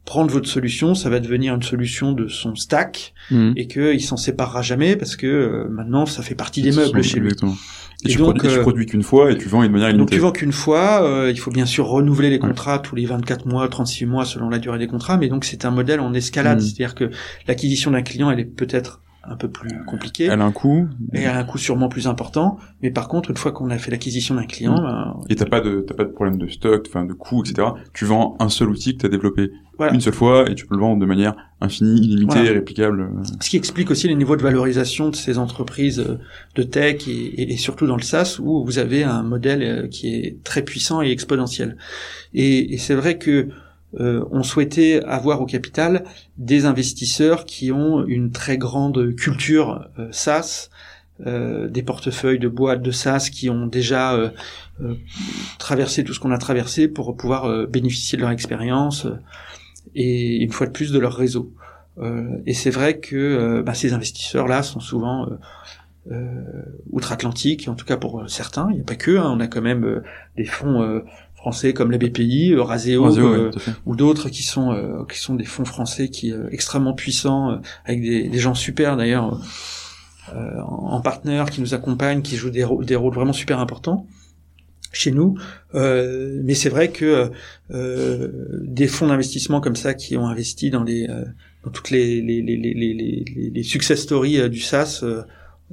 [0.05, 3.53] prendre votre solution, ça va devenir une solution de son stack hmm.
[3.55, 7.31] et qu'il s'en séparera jamais parce que maintenant ça fait partie des meubles chez lui.
[8.05, 9.99] Et, tu, donc, produis, euh, produis qu'une fois et tu vends de manière limitée.
[9.99, 13.05] Donc tu vends qu'une fois, euh, il faut bien sûr renouveler les contrats tous les
[13.05, 16.13] 24 mois, 36 mois selon la durée des contrats, mais donc c'est un modèle en
[16.13, 16.61] escalade, mmh.
[16.61, 17.11] c'est-à-dire que
[17.47, 20.25] l'acquisition d'un client, elle est peut-être un peu plus compliquée.
[20.25, 20.87] Elle a un coût.
[21.13, 22.57] Et elle a un coût sûrement plus important.
[22.81, 24.83] Mais par contre, une fois qu'on a fait l'acquisition d'un client, mmh.
[24.83, 27.69] ben, et t'as pas de t'as pas de problème de stock, enfin de coût, etc.
[27.93, 29.51] Tu vends un seul outil que t'as développé
[29.91, 33.09] une seule fois et tu peux le vendre de manière infinie, illimitée, réplicable.
[33.39, 36.19] Ce qui explique aussi les niveaux de valorisation de ces entreprises euh,
[36.55, 40.13] de tech et, et, surtout dans le SaaS où vous avez un modèle euh, qui
[40.13, 41.77] est très puissant et exponentiel.
[42.33, 43.49] Et, et c'est vrai que
[43.99, 46.03] euh, on souhaitait avoir au capital
[46.37, 50.69] des investisseurs qui ont une très grande culture euh, SaaS,
[51.27, 54.29] euh, des portefeuilles de boîtes de SaaS qui ont déjà euh,
[55.59, 59.07] traversé tout ce qu'on a traversé pour pouvoir bénéficier de leur expérience
[59.93, 61.53] et une fois de plus de leur réseau.
[62.47, 65.27] et c'est vrai que bah, ces investisseurs-là sont souvent
[66.89, 69.61] outre-Atlantique, en tout cas pour certains, il n'y a pas que, hein, on a quand
[69.61, 70.01] même
[70.35, 71.01] des fonds
[71.43, 73.51] français comme la BPI, euh, Raseo, euh,
[73.85, 78.29] ou d'autres qui sont euh, qui sont des fonds français qui extrêmement puissants avec des,
[78.29, 79.41] des, gens super d'ailleurs
[80.33, 84.07] en, partenaire qui nous accompagnent, qui jouent des, des rôles vraiment super importants
[84.93, 85.35] chez nous.
[85.75, 87.29] Euh, mais c'est vrai que
[87.71, 88.29] euh,
[88.61, 91.07] des fonds d'investissement comme ça qui ont investi dans les
[91.65, 95.03] dans toutes les les, les, les, les, les success stories du SaaS,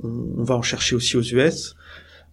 [0.02, 0.08] on,
[0.38, 1.76] on, va en chercher aussi aux US.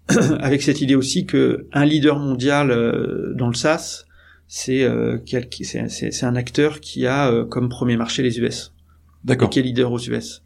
[0.39, 4.05] avec cette idée aussi que un leader mondial euh, dans le SaaS,
[4.47, 5.17] c'est euh,
[5.59, 8.73] c'est un acteur qui a euh, comme premier marché les US.
[9.23, 9.49] D'accord.
[9.49, 10.43] Qui est leader aux US.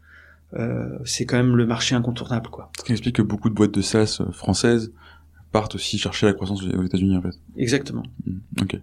[0.54, 2.70] Euh, c'est quand même le marché incontournable, quoi.
[2.78, 4.92] Ce qui explique que beaucoup de boîtes de SaaS françaises
[5.50, 7.34] partent aussi chercher la croissance aux États-Unis, en fait.
[7.56, 8.02] Exactement.
[8.26, 8.78] Hmm, ok.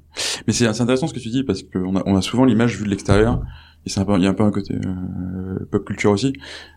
[0.48, 2.86] Mais c'est intéressant ce que tu dis parce qu'on a, on a souvent l'image vue
[2.86, 3.42] de l'extérieur
[3.86, 6.34] et c'est un peu, il y a un peu un côté euh, pop culture aussi.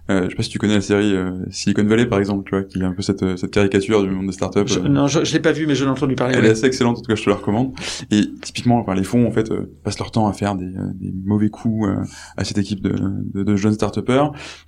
[0.08, 2.54] Euh, je sais pas si tu connais la série euh, Silicon Valley par exemple, tu
[2.54, 4.66] vois, qui a un peu cette, euh, cette caricature du monde des startups.
[4.66, 6.36] Je, non, je, je l'ai pas vu, mais je l'ai entendu parler.
[6.38, 7.72] Elle est assez excellente, en tout cas, je te la recommande.
[8.10, 11.48] Et typiquement, enfin, les fonds en fait passent leur temps à faire des, des mauvais
[11.48, 11.88] coups
[12.36, 12.94] à cette équipe de,
[13.34, 13.98] de, de jeunes start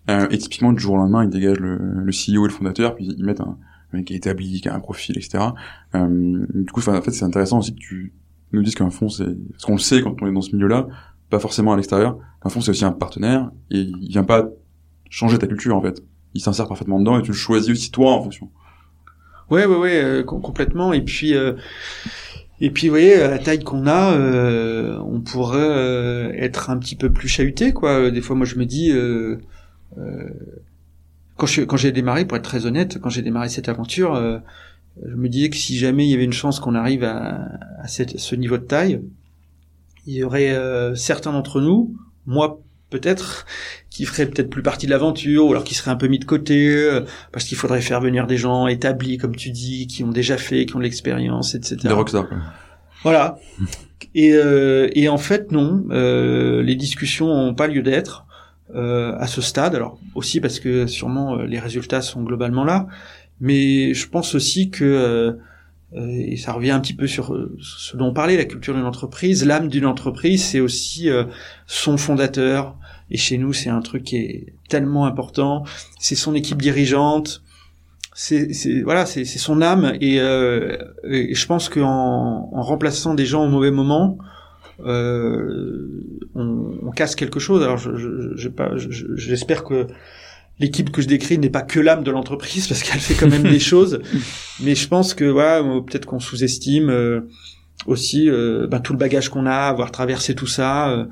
[0.09, 3.14] et typiquement du jour au lendemain, ils dégagent le, le CEO et le fondateur, puis
[3.16, 3.57] ils mettent un,
[3.93, 5.45] mec qui est établi, qui a un profil, etc.
[5.95, 8.12] du coup, en fait, c'est intéressant aussi que tu
[8.53, 10.87] nous dises qu'un fonds, c'est parce qu'on le sait quand on est dans ce milieu-là
[11.30, 12.18] pas forcément à l'extérieur.
[12.42, 14.48] Un fond, c'est aussi un partenaire et il vient pas
[15.10, 16.02] changer ta culture en fait.
[16.34, 18.50] Il s'insère parfaitement dedans et tu le choisis aussi toi en fonction.
[19.50, 20.92] Ouais, ouais, ouais, euh, complètement.
[20.92, 21.52] Et puis, euh,
[22.60, 26.96] et puis, vous voyez, à la taille qu'on a, euh, on pourrait être un petit
[26.96, 28.10] peu plus chahuté, quoi.
[28.10, 28.92] Des fois, moi, je me dis,
[31.36, 34.38] quand je, quand j'ai démarré, pour être très honnête, quand j'ai démarré cette aventure, euh,
[35.04, 37.40] je me disais que si jamais il y avait une chance qu'on arrive à,
[37.82, 39.00] à ce niveau de taille,
[40.07, 41.94] il y aurait euh, certains d'entre nous,
[42.26, 43.46] moi peut-être,
[43.90, 46.24] qui feraient peut-être plus partie de l'aventure, ou alors qui seraient un peu mis de
[46.24, 47.00] côté, euh,
[47.32, 50.66] parce qu'il faudrait faire venir des gens établis, comme tu dis, qui ont déjà fait,
[50.66, 51.76] qui ont de l'expérience, etc.
[51.82, 52.28] Des rockstars.
[52.28, 52.38] Quoi.
[53.05, 53.38] Voilà.
[54.14, 58.26] Et, euh, et en fait, non, euh, les discussions n'ont pas lieu d'être
[58.74, 59.74] euh, à ce stade.
[59.74, 62.86] Alors aussi parce que sûrement les résultats sont globalement là,
[63.40, 65.36] mais je pense aussi que
[65.97, 69.45] et ça revient un petit peu sur ce dont on parlait, la culture d'une entreprise,
[69.45, 71.09] l'âme d'une entreprise, c'est aussi
[71.66, 72.76] son fondateur.
[73.11, 75.64] Et chez nous, c'est un truc qui est tellement important.
[76.01, 77.45] C'est son équipe dirigeante,
[78.14, 83.49] c'est voilà c'est son âme et, euh, je pense qu'en en remplaçant des gens au
[83.49, 84.18] mauvais moment
[84.86, 85.88] euh,
[86.34, 87.90] on, on, casse quelque chose alors je
[88.36, 89.86] j'espère je, que
[90.61, 93.42] l'équipe que je décris n'est pas que l'âme de l'entreprise parce qu'elle fait quand même
[93.42, 94.00] des choses.
[94.62, 97.20] Mais je pense que voilà peut-être qu'on sous-estime euh,
[97.86, 101.07] aussi euh, ben, tout le bagage qu'on a avoir traversé tout ça euh,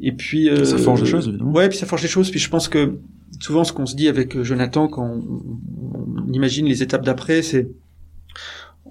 [0.00, 1.52] et puis ça forge les choses évidemment.
[1.52, 2.30] ouais puis ça forge les choses.
[2.30, 2.98] Puis je pense que
[3.40, 5.42] souvent ce qu'on se dit avec Jonathan quand on,
[6.28, 7.68] on imagine les étapes d'après, c'est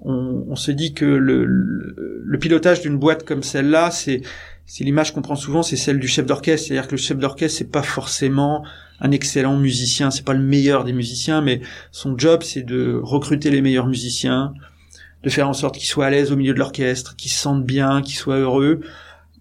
[0.02, 4.22] on, on, se dit que le, le, pilotage d'une boîte comme celle-là, c'est
[4.72, 6.68] c'est l'image qu'on prend souvent, c'est celle du chef d'orchestre.
[6.68, 8.64] C'est-à-dire que le chef d'orchestre, c'est pas forcément
[9.00, 11.60] un excellent musicien, c'est pas le meilleur des musiciens, mais
[11.90, 14.54] son job, c'est de recruter les meilleurs musiciens,
[15.24, 17.66] de faire en sorte qu'ils soient à l'aise au milieu de l'orchestre, qu'ils se sentent
[17.66, 18.78] bien, qu'ils soient heureux,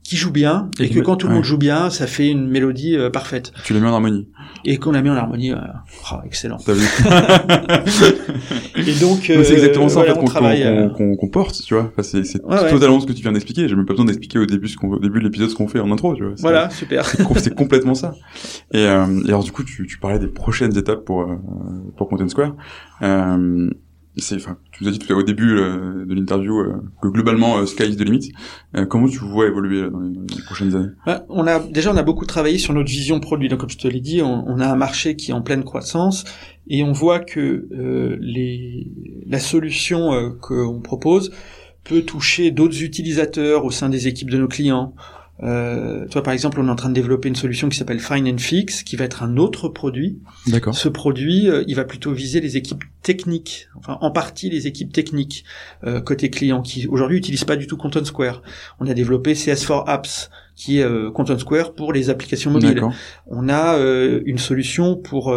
[0.09, 2.97] qu'ils jouent bien, et, que quand tout le monde joue bien, ça fait une mélodie
[2.97, 3.51] euh, parfaite.
[3.63, 4.27] Tu les mets en harmonie
[4.65, 5.51] et qu'on a mis en harmonie.
[5.51, 5.57] Euh,
[6.11, 6.57] oh, excellent.
[8.75, 11.91] Et donc, c'est exactement ça euh, en fait euh, qu'on porte, tu vois.
[11.91, 13.67] Enfin, c'est c'est totalement ce que tu viens d'expliquer.
[13.67, 15.67] J'ai même pas besoin d'expliquer au début ce qu'on au début de l'épisode ce qu'on
[15.67, 16.33] fait en intro, tu vois.
[16.39, 17.05] Voilà, super.
[17.37, 18.15] C'est complètement ça.
[18.71, 21.29] Et, euh, et, alors du coup, tu, tu parlais des prochaines étapes pour
[21.97, 22.55] pour Content Square.
[23.01, 23.69] Euh,
[24.19, 27.83] tu nous as dit tout au début euh, de l'interview euh, que globalement euh, sky
[27.83, 28.31] is the limit.
[28.89, 30.89] comment tu vois évoluer dans les, prochaines années?
[31.05, 33.49] Bah, On a déjà on a beaucoup travaillé sur notre vision produit.
[33.49, 35.63] Donc comme je te l'ai dit, on, on, a un marché qui est en pleine
[35.63, 36.23] croissance
[36.67, 37.67] et on voit que
[38.21, 38.91] les
[39.27, 41.31] la solution qu'on propose
[41.83, 44.93] peut toucher d'autres utilisateurs au sein des équipes de nos clients.
[45.41, 48.27] Euh, toi, par exemple, on est en train de développer une solution qui s'appelle Fine
[48.27, 50.19] and Fix, qui va être un autre produit.
[50.47, 50.75] D'accord.
[50.75, 54.91] Ce produit, euh, il va plutôt viser les équipes techniques, enfin en partie les équipes
[54.91, 55.45] techniques
[55.85, 58.41] euh, côté client, qui aujourd'hui n'utilisent pas du tout Content Square.
[58.79, 62.81] On a développé CS4 Apps, qui est euh, Content Square pour les applications mobiles.
[63.27, 65.35] On a euh, une solution pour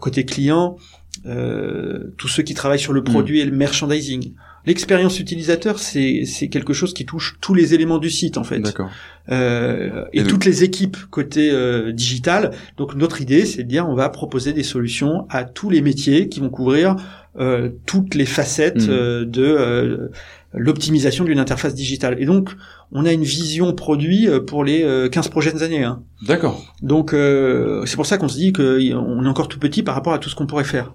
[0.00, 0.76] côté client,
[1.24, 3.04] tous ceux qui travaillent sur le hmm.
[3.04, 4.32] produit et le merchandising.
[4.66, 8.60] L'expérience utilisateur, c'est c'est quelque chose qui touche tous les éléments du site en fait.
[8.60, 8.90] D'accord.
[9.28, 12.52] Euh, et, toutes les équipes côté euh, digital.
[12.76, 16.28] Donc notre idée, c'est de dire on va proposer des solutions à tous les métiers
[16.28, 16.96] qui vont couvrir
[17.38, 18.90] euh, toutes les facettes hmm.
[18.90, 20.08] euh, de euh,
[20.54, 22.16] l'optimisation d'une interface digitale.
[22.18, 22.50] Et donc,
[22.92, 25.84] on a une vision produit pour les 15 prochaines années.
[25.84, 26.02] Hein.
[26.26, 26.64] D'accord.
[26.80, 30.18] Donc, c'est pour ça qu'on se dit qu'on est encore tout petit par rapport à
[30.18, 30.94] tout ce qu'on pourrait faire.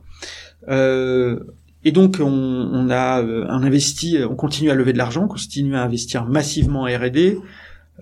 [0.69, 1.39] Euh,
[1.83, 5.75] et donc on, on a euh, investi, on continue à lever de l'argent, on continue
[5.75, 7.39] à investir massivement en R&D.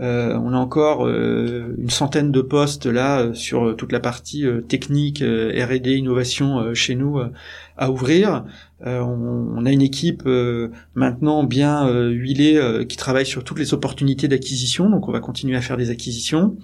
[0.01, 5.19] Euh, on a encore euh, une centaine de postes là sur toute la partie technique,
[5.19, 7.19] R&D, innovation chez nous
[7.77, 8.45] à ouvrir.
[8.81, 10.23] On, on, a une équipe
[10.95, 15.61] maintenant bien huilée qui travaille sur toutes les opportunités d'acquisition, donc on va continuer à
[15.61, 16.55] faire des acquisitions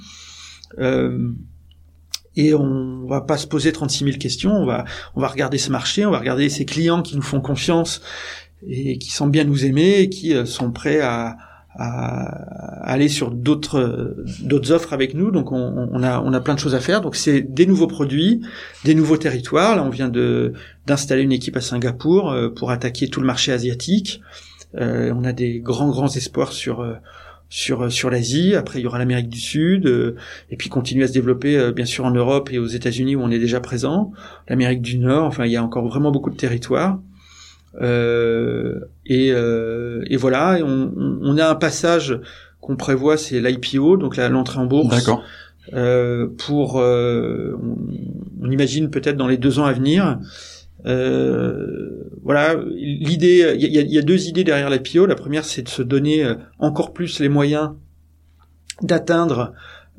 [2.36, 5.72] et on va pas se poser 36 000 questions, on va, on va regarder ce
[5.72, 8.02] marché, on va regarder ces clients qui nous font confiance
[8.68, 11.38] et qui semblent bien nous aimer et qui euh, sont prêts à,
[11.78, 15.32] à aller sur d'autres d'autres offres avec nous.
[15.32, 17.02] Donc on, a on a plein de choses à faire.
[17.02, 18.42] Donc c'est des nouveaux produits,
[18.86, 19.76] des nouveaux territoires.
[19.76, 20.54] Là on vient de
[20.88, 24.22] d'installer une équipe à Singapour euh, pour attaquer tout le marché asiatique.
[24.78, 26.96] Euh, on a des grands grands espoirs sur euh,
[27.56, 28.54] sur euh, sur l'Asie.
[28.54, 30.18] Après, il y aura l'Amérique du Sud, euh,
[30.52, 33.22] et puis continuer à se développer euh, bien sûr en Europe et aux États-Unis où
[33.22, 34.12] on est déjà présent.
[34.50, 35.26] L'Amérique du Nord.
[35.26, 37.00] Enfin, il y a encore vraiment beaucoup de territoires.
[37.82, 42.20] et, et voilà, on, on, a un passage
[42.60, 44.96] qu'on prévoit, c'est l'IPO, donc l'entrée en bourse.
[44.96, 45.24] D'accord.
[46.38, 47.78] pour, on,
[48.42, 50.20] on, imagine peut-être dans les deux ans à venir.
[50.86, 55.06] Euh, voilà, l'idée, il y, y a, deux idées derrière la PIO.
[55.06, 57.72] La première, c'est de se donner euh, encore plus les moyens
[58.82, 59.54] d'atteindre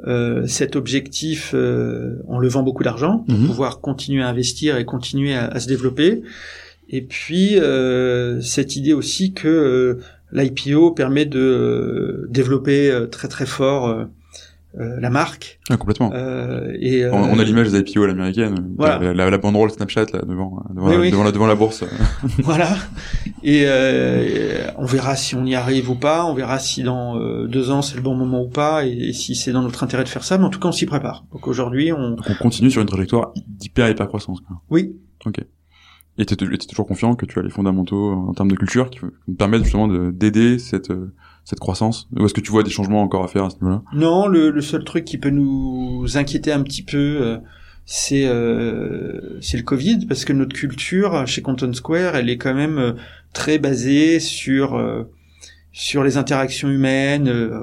[0.07, 3.47] euh, cet objectif euh, en levant beaucoup d'argent pour mhm.
[3.47, 6.23] pouvoir continuer à investir et continuer à, à se développer.
[6.89, 7.59] Et puis
[8.43, 9.99] cette idée aussi que
[10.31, 14.07] l'IPO permet de développer très très fort
[14.79, 15.59] euh, la marque.
[15.71, 16.11] Ah, complètement.
[16.13, 18.75] Euh, et, on, on a euh, l'image des IPO à l'américaine.
[18.77, 18.99] Voilà.
[18.99, 21.11] La, la, la banderole Snapchat là devant devant, la, oui.
[21.11, 21.85] devant, la, devant la bourse.
[22.39, 22.69] voilà.
[23.43, 26.25] Et euh, on verra si on y arrive ou pas.
[26.27, 29.13] On verra si dans euh, deux ans c'est le bon moment ou pas, et, et
[29.13, 30.37] si c'est dans notre intérêt de faire ça.
[30.39, 31.25] Mais en tout cas, on s'y prépare.
[31.33, 32.11] Donc aujourd'hui, on.
[32.11, 34.41] Donc on continue sur une trajectoire d'hyper hyper croissance.
[34.41, 34.57] Quoi.
[34.71, 34.95] Oui.
[36.19, 39.01] Et t'es t'es toujours confiant que tu as les fondamentaux en termes de culture qui
[39.05, 41.13] me permettent justement de- d'aider cette euh,
[41.47, 42.09] cette croissance.
[42.15, 43.83] Ou est-ce que tu vois des changements encore à faire à ce niveau-là?
[43.95, 47.39] Non, le, le seul truc qui peut nous inquiéter un petit peu, euh,
[47.85, 52.53] c'est euh, c'est le Covid, parce que notre culture chez Canton Square, elle est quand
[52.55, 52.93] même euh,
[53.33, 55.05] très basée sur euh,
[55.73, 57.29] sur les interactions humaines.
[57.29, 57.61] Euh,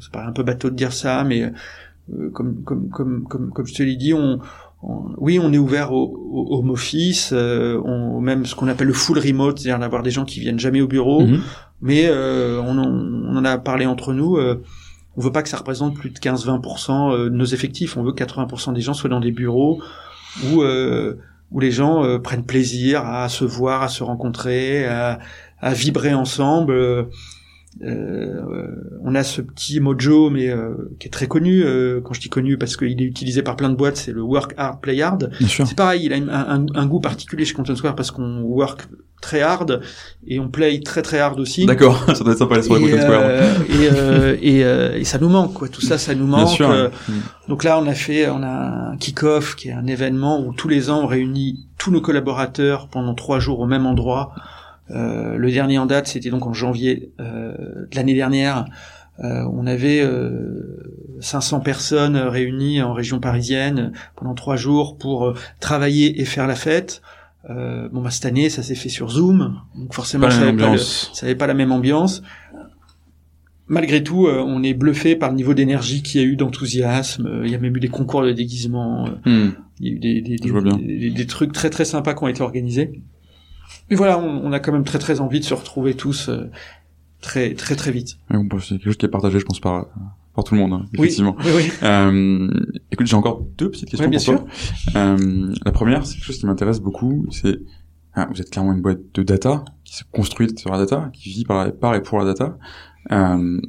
[0.00, 3.66] c'est paraît un peu bateau de dire ça, mais euh, comme comme comme comme comme
[3.66, 4.38] je te l'ai dit, on,
[4.84, 8.86] on- oui, on est ouvert au, au home office, euh, on, même ce qu'on appelle
[8.86, 11.22] le full remote, c'est-à-dire d'avoir des gens qui viennent jamais au bureau.
[11.26, 11.40] Mhm.
[11.84, 14.38] Mais euh, on, en, on en a parlé entre nous.
[14.38, 14.62] Euh,
[15.18, 17.98] on veut pas que ça représente plus de 15-20% euh, de nos effectifs.
[17.98, 19.82] On veut que 80% des gens soient dans des bureaux
[20.46, 21.18] où euh,
[21.50, 25.20] où les gens euh, prennent plaisir à se voir, à se rencontrer, à,
[25.60, 26.74] à vibrer ensemble.
[27.82, 28.40] Euh,
[29.02, 31.62] on a ce petit mojo, mais euh, qui est très connu.
[31.64, 34.22] euh, quand je dis connu, parce qu'il est utilisé par plein de boîtes, c'est le
[34.22, 35.30] work hard, play hard.
[35.40, 38.86] C'est pareil, il a un, un goût particulier chez Content Square parce qu'on work
[39.20, 39.80] très hard
[40.26, 41.66] et on play très très hard aussi.
[41.66, 43.22] D'accord, ça doit être sympa les Et, Content Square.
[43.24, 45.68] euh, et, euh, et, euh, et ça nous manque, quoi.
[45.68, 46.48] Tout ça, ça nous Bien manque.
[46.48, 46.90] sûr.
[47.48, 50.68] Donc là, on a fait, on a un kick-off qui est un événement où tous
[50.68, 54.32] les ans on réunit tous nos collaborateurs pendant trois jours au même endroit.
[54.90, 57.54] Euh, le dernier en date, c'était donc en janvier euh,
[57.90, 58.66] de l'année dernière.
[59.22, 66.20] Euh, on avait euh, 500 personnes réunies en région parisienne pendant trois jours pour travailler
[66.20, 67.00] et faire la fête.
[67.50, 70.56] Euh, bon, bah, cette année, ça s'est fait sur Zoom, donc forcément, ça n'avait
[71.36, 72.22] pas, le- la même ambiance.
[73.66, 77.26] Malgré tout, euh, on est bluffé par le niveau d'énergie qu'il y a eu, d'enthousiasme.
[77.26, 79.06] Euh, Il y a même eu des concours de déguisement.
[79.06, 79.52] euh, Mhm.
[79.80, 83.00] il y a eu des- des trucs très très sympas qui ont été organisés.
[83.90, 86.50] Mais voilà, on, on a quand même très très envie de se retrouver tous euh,
[87.20, 88.16] très très très vite.
[88.30, 89.86] Bon, c'est quelque chose qui est partagé, je pense, par
[90.34, 91.36] par tout le monde, hein, Oui, effectivement.
[91.44, 91.70] oui, oui.
[91.84, 92.50] Euh,
[92.90, 94.46] écoute, j'ai encore deux petites questions Ouais, bien pour toi.
[94.96, 97.58] Euh, la première, c'est quelque chose qui m'intéresse beaucoup, c'est
[98.14, 101.28] ah, vous êtes clairement une boîte de data qui s'est construite sur la data, qui
[101.30, 102.58] vit par, la- par et pour la data.
[103.12, 103.60] Euh,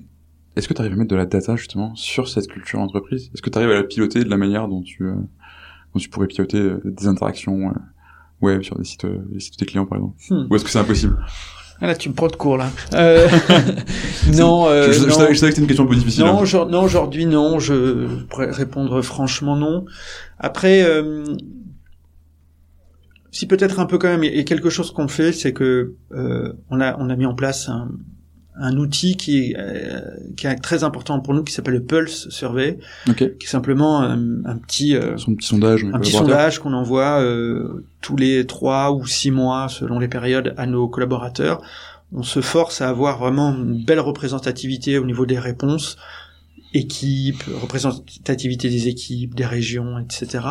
[0.55, 3.41] Est-ce que tu arrives à mettre de la data justement sur cette culture entreprise Est-ce
[3.41, 5.13] que tu arrives à la piloter de la manière dont tu euh,
[5.93, 7.73] dont tu pourrais piloter euh, des interactions euh,
[8.41, 10.47] web sur des sites, euh, des sites de tes clients par exemple Hmm.
[10.49, 11.17] Ou est-ce que c'est impossible
[11.81, 12.69] Ah, là, tu me prends de court là.
[12.93, 13.27] Euh,
[14.37, 15.13] non, euh, je, je- je non.
[15.15, 16.23] savais, je savais que c'était une question un peu difficile.
[16.25, 16.67] Non, hein.
[16.69, 17.59] non, aujourd'hui non.
[17.59, 19.85] Je pourrais répondre franchement non.
[20.39, 21.23] Après, euh,
[23.31, 24.23] si peut-être un peu quand même.
[24.23, 27.67] Et quelque chose qu'on fait, c'est que euh, on a on a mis en place
[27.69, 27.91] un,
[28.57, 29.99] un outil qui est euh,
[30.37, 32.77] qui est très important pour nous, qui s'appelle le Pulse Survey,
[33.09, 33.17] Ok.
[33.37, 35.83] qui est simplement un, un petit euh, Son petit sondage.
[35.93, 40.53] un petit sondage qu'on envoie euh, tous les trois ou six mois, selon les périodes,
[40.57, 41.61] à nos collaborateurs.
[42.13, 45.97] On se force à avoir vraiment une belle représentativité au niveau des réponses,
[46.77, 50.43] équipes, représentativité des équipes, des régions, etc.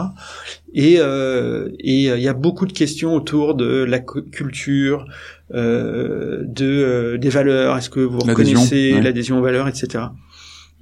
[0.72, 5.06] Et euh, et euh, il y a beaucoup de questions autour de la cu- culture,
[5.52, 7.76] euh, de euh, des valeurs.
[7.76, 9.02] Est-ce que vous reconnaissez ouais.
[9.02, 10.04] l'adhésion aux valeurs, etc.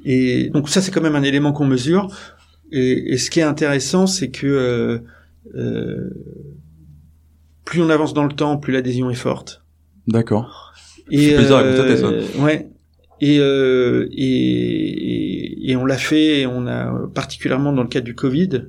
[0.05, 2.09] Et donc ça, c'est quand même un élément qu'on mesure.
[2.70, 4.99] Et, et ce qui est intéressant, c'est que euh,
[5.55, 6.11] euh,
[7.64, 9.62] plus on avance dans le temps, plus l'adhésion est forte.
[10.09, 10.72] D'accord.
[11.11, 11.62] Et ça.
[12.38, 12.68] ouais.
[13.20, 15.22] Et, euh, et et
[15.77, 18.65] on l'a fait, et on a particulièrement dans le cadre du Covid.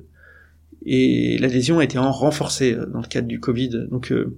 [0.86, 3.86] Et l'adhésion a été en renforcée dans le cadre du Covid.
[3.90, 4.36] Donc euh,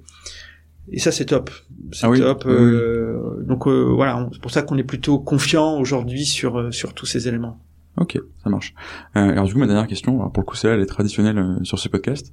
[0.92, 1.50] et ça c'est top,
[1.92, 2.44] c'est Ah oui, top.
[2.46, 2.52] oui.
[2.54, 6.94] euh, Donc euh, voilà, c'est pour ça qu'on est plutôt confiant aujourd'hui sur euh, sur
[6.94, 7.58] tous ces éléments.
[7.98, 8.74] Ok, ça marche.
[9.16, 11.38] Euh, alors du coup, ma dernière question, alors pour le coup, celle-là, elle est traditionnelle
[11.38, 12.32] euh, sur ce podcast.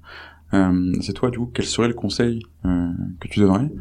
[0.54, 3.72] Euh, c'est toi, du coup, quel serait le conseil euh, que tu donnerais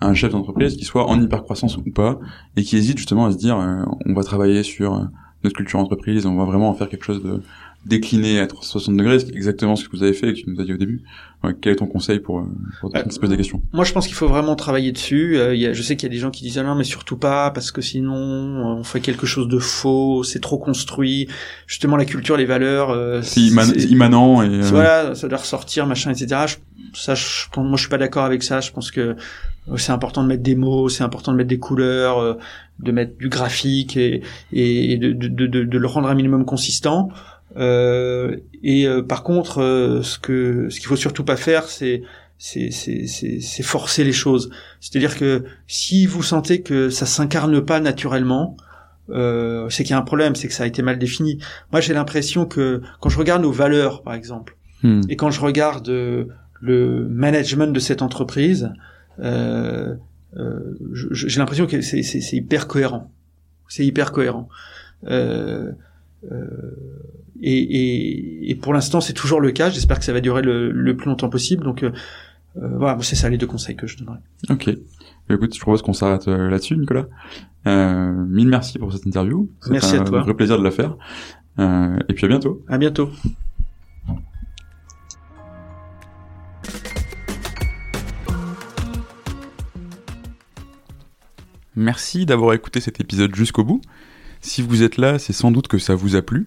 [0.00, 2.20] à un chef d'entreprise qui soit en hypercroissance ou pas,
[2.56, 5.04] et qui hésite justement à se dire, euh, on va travailler sur euh,
[5.42, 7.40] notre culture entreprise, on va vraiment en faire quelque chose de
[7.86, 10.60] décliné à 360 degrés, c'est exactement ce que vous avez fait et que tu nous
[10.60, 11.02] as dit au début.
[11.42, 12.42] Ouais, quel est ton conseil pour, euh,
[12.80, 13.62] pour Euh, qui se pose des questions?
[13.72, 15.38] Moi, je pense qu'il faut vraiment travailler dessus.
[15.38, 16.74] Euh, il y a, je sais qu'il y a des gens qui disent ah non,
[16.74, 21.28] mais surtout pas parce que sinon on fait quelque chose de faux, c'est trop construit.
[21.66, 24.48] Justement, la culture, les valeurs, euh, C'est imman- c'est- c'est immanent et...
[24.48, 26.42] euh, voilà, ça doit ressortir, machin, etc.
[26.46, 26.56] Je,
[26.92, 27.24] ça, je,
[27.56, 28.60] moi, je suis pas d'accord avec ça.
[28.60, 29.00] Je pense que
[29.70, 32.34] euh, c'est important de mettre des mots, c'est important de mettre des couleurs, euh,
[32.80, 34.22] de mettre du graphique et,
[34.52, 37.08] et de, de, de, de- de le rendre un minimum consistant.
[37.56, 42.02] Euh, et euh, par contre, euh, ce que ce qu'il faut surtout pas faire, c'est
[42.38, 44.50] c'est c'est c'est c'est forcer les choses.
[44.80, 48.56] C'est-à-dire que si vous sentez que ça s'incarne pas naturellement,
[49.10, 51.38] euh, c'est qu'il y a un problème, c'est que ça a été mal défini.
[51.72, 55.02] Moi, j'ai l'impression que quand je regarde nos valeurs, par exemple, Hmm.
[55.08, 58.72] et quand je regarde le management de cette entreprise,
[59.18, 59.94] euh,
[60.36, 60.74] euh,
[61.12, 63.10] j'ai l'impression que c'est hyper cohérent.
[63.68, 64.48] C'est hyper cohérent.
[65.06, 65.72] Euh,
[66.30, 66.46] euh,
[67.42, 69.70] et, et, et pour l'instant, c'est toujours le cas.
[69.70, 71.64] J'espère que ça va durer le, le plus longtemps possible.
[71.64, 71.90] Donc, euh,
[72.56, 74.18] euh, voilà, c'est ça les deux conseils que je donnerais.
[74.48, 74.70] Ok.
[75.28, 77.06] Bah, Écoute, je propose qu'on s'arrête euh, là-dessus, Nicolas.
[77.66, 79.50] Euh, mille merci pour cette interview.
[79.70, 80.22] Merci à un toi.
[80.22, 80.96] vrai plaisir de la faire.
[81.58, 82.64] Euh, et puis à bientôt.
[82.68, 83.10] À bientôt.
[91.76, 93.80] Merci d'avoir écouté cet épisode jusqu'au bout.
[94.40, 96.46] Si vous êtes là, c'est sans doute que ça vous a plu.